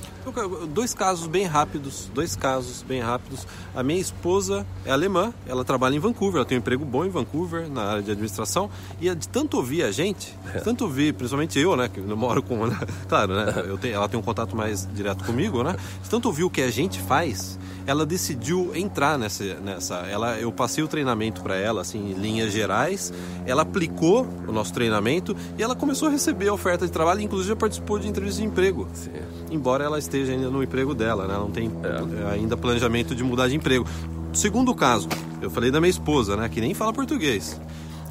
Dois 0.73 0.95
casos 0.95 1.27
bem 1.27 1.45
rápidos, 1.45 2.11
dois 2.15 2.37
casos 2.37 2.83
bem 2.83 3.01
rápidos. 3.01 3.47
A 3.75 3.83
minha 3.83 4.01
esposa 4.01 4.65
é 4.85 4.93
alemã, 4.93 5.35
ela 5.47 5.65
trabalha 5.65 5.97
em 5.97 5.99
Vancouver, 5.99 6.37
ela 6.37 6.45
tem 6.45 6.59
um 6.59 6.61
emprego 6.61 6.85
bom 6.85 7.05
em 7.05 7.09
Vancouver, 7.09 7.69
na 7.69 7.83
área 7.83 8.03
de 8.03 8.11
administração, 8.11 8.71
e 9.01 9.13
de 9.13 9.29
tanto 9.29 9.57
ouvir 9.57 9.83
a 9.83 9.91
gente, 9.91 10.37
de 10.55 10.63
tanto 10.63 10.85
ouvir, 10.85 11.13
principalmente 11.15 11.59
eu, 11.59 11.77
né, 11.77 11.89
que 11.89 11.99
eu 11.99 12.17
moro 12.17 12.43
com, 12.43 12.67
né, 12.67 12.79
claro, 13.09 13.35
né, 13.35 13.65
eu 13.67 13.77
tenho, 13.77 13.95
ela 13.95 14.09
tem 14.09 14.19
um 14.19 14.23
contato 14.23 14.55
mais 14.55 14.89
direto 14.95 15.25
comigo, 15.25 15.63
né, 15.63 15.77
de 16.03 16.09
tanto 16.09 16.27
ouvir 16.27 16.45
o 16.45 16.51
que 16.51 16.63
a 16.63 16.71
gente 16.71 17.01
faz, 17.01 17.59
ela 17.87 18.07
decidiu 18.07 18.71
entrar 18.75 19.19
nessa, 19.19 19.43
nessa 19.55 19.97
ela, 20.07 20.39
eu 20.39 20.53
passei 20.53 20.83
o 20.85 20.89
treinamento 20.89 21.43
para 21.43 21.57
ela, 21.57 21.81
assim, 21.81 22.11
em 22.11 22.15
linhas 22.15 22.53
gerais, 22.53 23.13
ela 23.45 23.63
aplicou 23.63 24.27
o 24.47 24.53
nosso 24.53 24.73
treinamento 24.73 25.37
e 25.59 25.63
ela 25.63 25.75
começou 25.75 26.09
a 26.09 26.11
receber 26.11 26.51
oferta 26.51 26.87
de 26.87 26.93
trabalho, 26.93 27.21
inclusive 27.21 27.57
participou 27.57 27.99
de 27.99 28.09
entrevista 28.09 28.41
de 28.41 28.47
emprego, 28.47 28.89
Sim. 28.95 29.11
embora 29.51 29.85
ela 29.85 29.99
esteja 30.13 30.33
ainda 30.33 30.51
no 30.51 30.63
emprego 30.63 30.95
dela, 30.95 31.27
né, 31.27 31.35
ela 31.35 31.45
não 31.45 31.51
tem 31.51 31.71
é. 31.83 32.33
ainda 32.33 32.57
planejamento 32.57 33.15
de 33.15 33.25
mudar 33.25 33.49
de 33.49 33.57
emprego. 33.57 33.87
Segundo 34.35 34.75
caso, 34.75 35.09
eu 35.41 35.51
falei 35.51 35.71
da 35.71 35.81
minha 35.81 35.91
esposa, 35.91 36.37
né, 36.37 36.49
que 36.49 36.61
nem 36.61 36.75
fala 36.75 36.93
português 36.93 37.59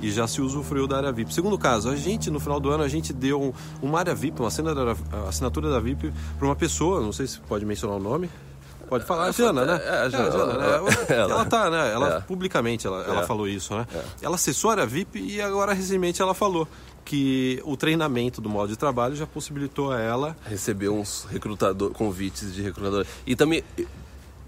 e 0.02 0.10
já 0.12 0.28
se 0.28 0.42
usufruiu 0.42 0.88
da 0.88 0.98
área 0.98 1.12
VIP. 1.12 1.32
Segundo 1.32 1.60
caso, 1.60 1.88
a 1.88 1.96
gente, 1.96 2.32
no 2.32 2.40
final 2.40 2.60
do 2.60 2.72
ano, 2.72 2.84
a 2.84 2.88
gente 2.88 3.14
deu 3.14 3.54
uma 3.84 4.00
área 4.00 4.16
VIP, 4.16 4.40
uma 4.40 4.50
assinatura 5.28 5.70
da 5.70 5.80
VIP 5.80 6.12
para 6.40 6.48
uma 6.48 6.56
pessoa, 6.56 7.02
não 7.02 7.14
sei 7.14 7.28
se 7.28 7.40
pode 7.42 7.64
mencionar 7.66 7.98
o 7.98 8.00
nome. 8.00 8.28
Pode 8.90 9.06
falar, 9.06 9.28
a 9.28 9.32
Jana, 9.32 9.64
né? 9.64 9.82
É, 9.86 9.90
a 9.90 10.10
Jana, 10.10 10.28
é, 10.28 10.32
Jana, 10.32 10.54
né? 10.58 10.68
Ela, 11.08 11.32
ela 11.32 11.46
tá, 11.46 11.70
né? 11.70 11.94
Ela, 11.94 12.18
é. 12.18 12.20
publicamente, 12.22 12.86
ela, 12.88 13.04
ela 13.04 13.22
é. 13.22 13.26
falou 13.26 13.48
isso, 13.48 13.74
né? 13.74 13.86
É. 13.94 14.02
Ela 14.24 14.36
assessora 14.36 14.84
a 14.84 14.86
VIP 14.86 15.20
e 15.20 15.40
agora, 15.40 15.72
recentemente, 15.72 16.22
ela 16.22 16.34
falou 16.34 16.68
que 17.04 17.62
o 17.66 17.76
treinamento 17.76 18.42
do 18.42 18.50
modo 18.50 18.70
de 18.70 18.78
trabalho 18.78 19.16
já 19.16 19.28
possibilitou 19.28 19.92
a 19.92 20.00
ela... 20.00 20.38
Receber 20.46 20.90
uns 20.90 21.26
recrutador, 21.30 21.92
convites 21.92 22.54
de 22.54 22.62
recrutador. 22.62 23.06
E 23.26 23.36
também, 23.36 23.64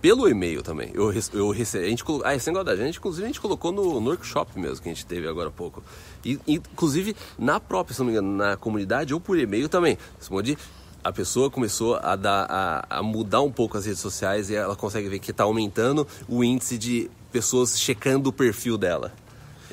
pelo 0.02 0.28
e-mail 0.28 0.62
também. 0.62 0.92
Eu, 0.94 1.13
eu 1.34 1.50
recebi, 1.52 1.86
a 1.86 1.89
gente 1.89 2.04
ah, 2.26 2.36
esse 2.36 2.48
negócio 2.48 2.66
da 2.66 2.76
gente, 2.76 2.98
inclusive 2.98 3.24
a 3.24 3.28
gente 3.28 3.39
colocou 3.39 3.72
no, 3.72 4.02
no, 4.02 4.10
workshop 4.10 4.60
mesmo 4.60 4.82
que 4.82 4.89
a 4.89 4.94
gente 4.94 5.06
teve 5.06 5.28
agora 5.28 5.48
há 5.48 5.52
pouco. 5.52 5.82
E, 6.26 6.38
inclusive 6.46 7.16
na 7.39 7.60
própria, 7.60 7.94
se 7.94 8.02
não 8.02 8.08
me 8.08 8.12
engano, 8.12 8.36
na 8.36 8.58
comunidade 8.58 9.13
ou 9.13 9.20
por 9.20 9.39
e-mail 9.39 9.70
também. 9.70 9.98
Pode 10.28 10.58
a 11.04 11.12
pessoa 11.12 11.50
começou 11.50 11.96
a, 11.96 12.16
dar, 12.16 12.48
a, 12.50 12.98
a, 13.00 13.04
mudar 13.04 13.42
um 13.42 13.52
pouco 13.52 13.78
as 13.78 13.86
redes 13.86 14.00
sociais 14.00 14.50
e 14.50 14.56
ela 14.56 14.76
consegue 14.76 15.10
ver 15.10 15.20
que 15.20 15.32
está 15.32 15.44
aumentando 15.44 16.08
o 16.30 16.44
índice 16.44 16.78
de 16.78 17.12
pessoas 17.32 17.80
checando 17.80 18.30
o 18.30 18.34
perfil 18.34 18.78
dela. 18.78 19.12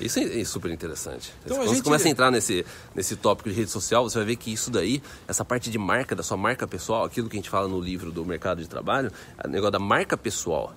Isso 0.05 0.19
é, 0.19 0.41
é 0.41 0.45
super 0.45 0.71
interessante. 0.71 1.33
Então, 1.45 1.57
Quando 1.57 1.69
gente... 1.69 1.79
você 1.79 1.83
começa 1.83 2.09
a 2.09 2.11
entrar 2.11 2.31
nesse, 2.31 2.65
nesse 2.95 3.17
tópico 3.17 3.49
de 3.49 3.55
rede 3.55 3.71
social, 3.71 4.09
você 4.09 4.19
vai 4.19 4.27
ver 4.27 4.37
que 4.37 4.53
isso 4.53 4.71
daí, 4.71 5.03
essa 5.29 5.45
parte 5.45 5.71
de 5.71 5.79
marca, 5.79 6.15
da 6.15 6.23
sua 6.23 6.37
marca 6.37 6.67
pessoal, 6.67 7.05
aquilo 7.05 7.29
que 7.29 7.37
a 7.37 7.39
gente 7.39 7.51
fala 7.51 7.69
no 7.69 7.81
livro 7.81 8.11
do 8.11 8.25
mercado 8.25 8.63
de 8.63 8.69
trabalho, 8.69 9.13
o 9.45 9.49
negócio 9.49 9.73
da 9.73 9.79
marca 9.79 10.17
pessoal 10.17 10.75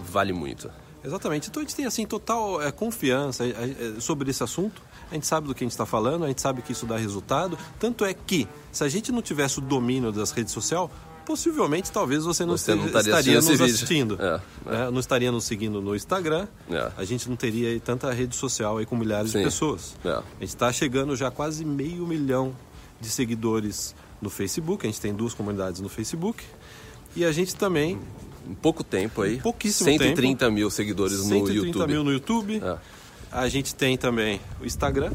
vale 0.00 0.32
muito. 0.32 0.70
Exatamente. 1.02 1.48
Então 1.48 1.62
a 1.62 1.64
gente 1.64 1.74
tem 1.74 1.86
assim 1.86 2.06
total 2.06 2.60
é, 2.62 2.70
confiança 2.70 3.44
é, 3.44 3.48
é, 3.96 4.00
sobre 4.00 4.30
esse 4.30 4.42
assunto. 4.42 4.82
A 5.10 5.14
gente 5.14 5.26
sabe 5.26 5.48
do 5.48 5.54
que 5.54 5.64
a 5.64 5.66
gente 5.66 5.72
está 5.72 5.86
falando, 5.86 6.24
a 6.24 6.28
gente 6.28 6.40
sabe 6.40 6.62
que 6.62 6.72
isso 6.72 6.86
dá 6.86 6.96
resultado. 6.96 7.58
Tanto 7.78 8.04
é 8.04 8.14
que, 8.14 8.46
se 8.70 8.84
a 8.84 8.88
gente 8.88 9.10
não 9.10 9.22
tivesse 9.22 9.58
o 9.58 9.62
domínio 9.62 10.12
das 10.12 10.30
redes 10.30 10.52
sociais, 10.52 10.88
possivelmente 11.30 11.92
talvez 11.92 12.24
você 12.24 12.44
não, 12.44 12.56
você 12.56 12.74
não 12.74 12.86
estaria, 12.86 13.36
nos 13.36 13.60
assistindo. 13.60 14.18
É, 14.20 14.40
é. 14.66 14.70
Né? 14.70 14.90
Não 14.90 14.98
estaria 14.98 15.30
nos 15.30 15.44
seguindo 15.44 15.80
no 15.80 15.94
Instagram. 15.94 16.48
É. 16.68 16.90
A 16.96 17.04
gente 17.04 17.28
não 17.28 17.36
teria 17.36 17.78
tanta 17.78 18.10
rede 18.10 18.34
social 18.34 18.78
aí 18.78 18.84
com 18.84 18.96
milhares 18.96 19.30
Sim. 19.30 19.38
de 19.38 19.44
pessoas. 19.44 19.94
É. 20.04 20.08
A 20.08 20.22
gente 20.40 20.48
está 20.48 20.72
chegando 20.72 21.14
já 21.14 21.30
quase 21.30 21.64
meio 21.64 22.04
milhão 22.04 22.52
de 23.00 23.08
seguidores 23.08 23.94
no 24.20 24.28
Facebook. 24.28 24.84
A 24.84 24.90
gente 24.90 25.00
tem 25.00 25.14
duas 25.14 25.32
comunidades 25.32 25.80
no 25.80 25.88
Facebook. 25.88 26.42
E 27.14 27.24
a 27.24 27.30
gente 27.30 27.54
também 27.54 28.00
em 28.48 28.54
pouco 28.54 28.82
tempo 28.82 29.22
aí. 29.22 29.38
Pouquíssimo 29.38 29.88
130 29.88 30.36
tempo. 30.36 30.52
mil 30.52 30.68
seguidores 30.68 31.24
no 31.28 31.36
YouTube. 31.36 31.60
130 31.60 31.86
mil 31.86 32.02
no 32.02 32.12
YouTube. 32.12 32.60
A 33.32 33.48
gente 33.48 33.74
tem 33.74 33.96
também 33.96 34.40
o 34.60 34.66
Instagram. 34.66 35.12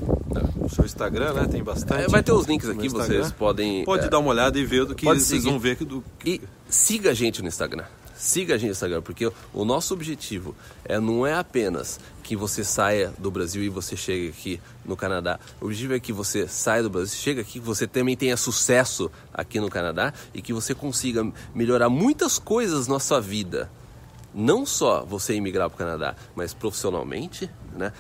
O 0.60 0.70
seu 0.70 0.86
Instagram, 0.86 1.34
né? 1.34 1.48
Tem 1.50 1.64
bastante. 1.64 2.10
Vai 2.10 2.24
ter 2.24 2.32
os 2.32 2.46
links 2.46 2.70
aqui, 2.70 2.90
vocês 2.90 3.32
podem. 3.32 3.84
Pode 3.86 4.06
é, 4.06 4.10
dar 4.10 4.20
uma 4.20 4.30
olhada 4.30 4.58
e 4.58 4.66
ver 4.66 4.86
do 4.86 4.96
que 4.96 5.06
vocês 5.06 5.24
seguir. 5.24 5.50
vão 5.50 5.60
ver. 5.60 5.76
Do... 5.78 6.04
E 6.26 6.42
siga 6.68 7.12
a 7.12 7.14
gente 7.14 7.42
no 7.42 7.48
Instagram 7.48 7.86
siga 8.16 8.56
a 8.56 8.58
gente 8.58 8.68
no 8.68 8.72
Instagram, 8.72 9.02
porque 9.02 9.32
o 9.54 9.66
nosso 9.66 9.94
objetivo 9.94 10.56
é, 10.84 11.00
não 11.00 11.26
é 11.28 11.34
apenas 11.36 12.00
que 12.24 12.36
você 12.36 12.64
saia 12.64 13.14
do 13.20 13.30
Brasil 13.30 13.64
e 13.64 13.70
você 13.70 13.96
chegue 13.96 14.30
aqui 14.30 14.62
no 14.84 14.96
Canadá. 14.96 15.40
O 15.62 15.66
objetivo 15.66 15.94
é 15.94 16.00
que 16.00 16.14
você 16.14 16.48
saia 16.48 16.82
do 16.82 16.90
Brasil, 16.90 17.16
chegue 17.16 17.42
aqui, 17.42 17.54
que 17.54 17.66
você 17.66 17.86
também 17.86 18.16
tenha 18.16 18.38
sucesso 18.38 19.12
aqui 19.34 19.60
no 19.60 19.70
Canadá 19.70 20.14
e 20.34 20.42
que 20.42 20.54
você 20.54 20.74
consiga 20.74 21.30
melhorar 21.54 21.90
muitas 21.90 22.40
coisas 22.40 22.88
na 22.88 23.00
sua 23.00 23.20
vida. 23.20 23.70
Não 24.36 24.66
só 24.66 25.06
você 25.06 25.34
emigrar 25.34 25.70
para 25.70 25.76
o 25.76 25.78
Canadá, 25.78 26.16
mas 26.36 26.54
profissionalmente, 26.54 27.50
né? 27.74 27.94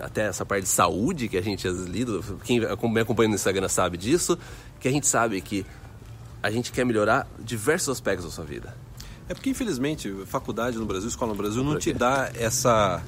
até 0.00 0.26
essa 0.26 0.44
parte 0.44 0.64
de 0.64 0.68
saúde 0.68 1.28
que 1.28 1.36
a 1.36 1.42
gente 1.42 1.66
às 1.66 1.74
vezes 1.74 1.90
lida, 1.90 2.20
quem 2.44 2.60
me 2.60 3.00
acompanha 3.00 3.28
no 3.28 3.34
Instagram 3.34 3.68
sabe 3.68 3.96
disso, 3.96 4.38
que 4.78 4.86
a 4.86 4.90
gente 4.90 5.06
sabe 5.06 5.40
que 5.40 5.66
a 6.42 6.50
gente 6.50 6.70
quer 6.70 6.84
melhorar 6.84 7.26
diversos 7.38 7.88
aspectos 7.88 8.26
da 8.26 8.30
sua 8.30 8.44
vida. 8.44 8.76
É 9.28 9.34
porque, 9.34 9.50
infelizmente, 9.50 10.12
faculdade 10.26 10.76
no 10.76 10.86
Brasil, 10.86 11.08
escola 11.08 11.32
no 11.32 11.38
Brasil, 11.38 11.62
não 11.62 11.78
te 11.78 11.92
dá 11.92 12.30
essa 12.34 13.02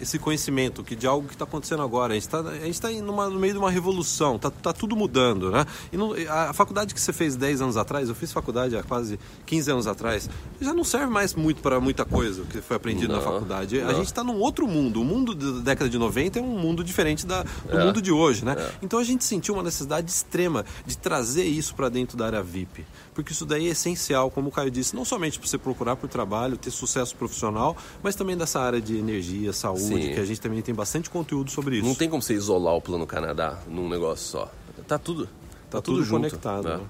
esse 0.00 0.18
conhecimento 0.18 0.82
que 0.82 0.96
de 0.96 1.06
algo 1.06 1.26
que 1.26 1.34
está 1.34 1.44
acontecendo 1.44 1.82
agora. 1.82 2.12
A 2.12 2.14
gente 2.14 2.24
está 2.24 2.88
tá 2.88 2.90
no 3.02 3.30
meio 3.38 3.52
de 3.52 3.58
uma 3.58 3.70
revolução, 3.70 4.36
está 4.36 4.50
tá 4.50 4.72
tudo 4.72 4.96
mudando, 4.96 5.50
né? 5.50 5.66
E 5.92 5.96
não, 5.96 6.12
a 6.28 6.52
faculdade 6.52 6.94
que 6.94 7.00
você 7.00 7.12
fez 7.12 7.36
10 7.36 7.62
anos 7.62 7.76
atrás, 7.76 8.08
eu 8.08 8.14
fiz 8.14 8.32
faculdade 8.32 8.76
há 8.76 8.82
quase 8.82 9.18
15 9.46 9.70
anos 9.70 9.86
atrás, 9.86 10.28
já 10.60 10.72
não 10.72 10.84
serve 10.84 11.06
mais 11.06 11.34
muito 11.34 11.62
para 11.62 11.80
muita 11.80 12.04
coisa 12.04 12.42
que 12.44 12.60
foi 12.60 12.76
aprendido 12.76 13.12
não, 13.12 13.16
na 13.16 13.22
faculdade. 13.22 13.80
Não. 13.80 13.88
A 13.88 13.94
gente 13.94 14.06
está 14.06 14.24
num 14.24 14.38
outro 14.38 14.66
mundo. 14.66 15.00
O 15.00 15.04
mundo 15.04 15.34
da 15.34 15.60
década 15.60 15.90
de 15.90 15.98
90 15.98 16.38
é 16.38 16.42
um 16.42 16.58
mundo 16.58 16.82
diferente 16.82 17.26
da, 17.26 17.42
do 17.42 17.78
é. 17.78 17.84
mundo 17.84 18.00
de 18.00 18.12
hoje, 18.12 18.44
né? 18.44 18.56
É. 18.58 18.70
Então 18.82 18.98
a 18.98 19.04
gente 19.04 19.24
sentiu 19.24 19.54
uma 19.54 19.62
necessidade 19.62 20.10
extrema 20.10 20.64
de 20.86 20.96
trazer 20.96 21.44
isso 21.44 21.74
para 21.74 21.88
dentro 21.88 22.16
da 22.16 22.26
área 22.26 22.42
VIP. 22.42 22.84
Porque 23.14 23.32
isso 23.32 23.44
daí 23.44 23.68
é 23.68 23.70
essencial, 23.70 24.30
como 24.30 24.48
o 24.48 24.52
Caio 24.52 24.70
disse, 24.70 24.94
não 24.94 25.04
somente 25.04 25.38
para 25.38 25.48
você 25.48 25.58
procurar 25.58 25.96
por 25.96 26.08
trabalho, 26.08 26.56
ter 26.56 26.70
sucesso 26.70 27.14
profissional, 27.16 27.76
mas 28.02 28.14
também 28.14 28.36
dessa 28.36 28.60
área 28.60 28.80
de 28.80 28.96
energia, 28.96 29.52
saúde, 29.52 29.89
Que 29.98 30.20
a 30.20 30.24
gente 30.24 30.40
também 30.40 30.62
tem 30.62 30.74
bastante 30.74 31.10
conteúdo 31.10 31.50
sobre 31.50 31.76
isso. 31.76 31.86
Não 31.86 31.94
tem 31.94 32.08
como 32.08 32.22
você 32.22 32.34
isolar 32.34 32.74
o 32.74 32.80
Plano 32.80 33.06
Canadá 33.06 33.58
num 33.66 33.88
negócio 33.88 34.26
só. 34.26 34.50
Tá 34.86 34.98
tudo, 34.98 35.26
tá, 35.26 35.30
tá 35.70 35.82
tudo, 35.82 35.96
tudo 35.96 36.04
junto, 36.04 36.22
conectado. 36.22 36.68
Né? 36.68 36.76
Né? 36.76 36.84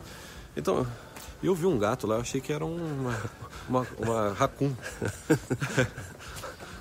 Então, 0.57 0.87
eu 1.43 1.55
vi 1.55 1.67
um 1.67 1.79
gato 1.79 2.07
lá, 2.07 2.17
eu 2.17 2.21
achei 2.21 2.41
que 2.41 2.53
era 2.53 2.65
uma, 2.65 3.17
uma, 3.69 3.87
uma 3.99 4.33
racun. 4.33 4.73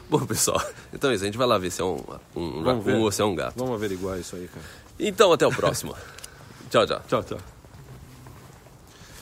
Bom, 0.10 0.26
pessoal, 0.26 0.62
então 0.92 1.12
é 1.12 1.16
isso. 1.16 1.24
A 1.24 1.28
gente 1.28 1.38
vai 1.38 1.46
lá 1.46 1.58
ver 1.58 1.72
se 1.72 1.82
é 1.82 1.86
um, 1.86 2.04
um 2.36 2.64
racun 2.64 3.00
ou 3.00 3.12
se 3.12 3.22
é 3.22 3.26
um 3.26 3.36
gato. 3.36 3.58
Vamos 3.58 3.76
averiguar 3.76 4.20
isso 4.20 4.36
aí, 4.36 4.48
cara. 4.48 4.66
Então, 5.00 5.32
até 5.32 5.46
o 5.46 5.52
próximo. 5.52 5.96
tchau, 6.70 6.86
tchau. 6.86 7.02
Tchau, 7.08 7.24
tchau. 7.24 7.59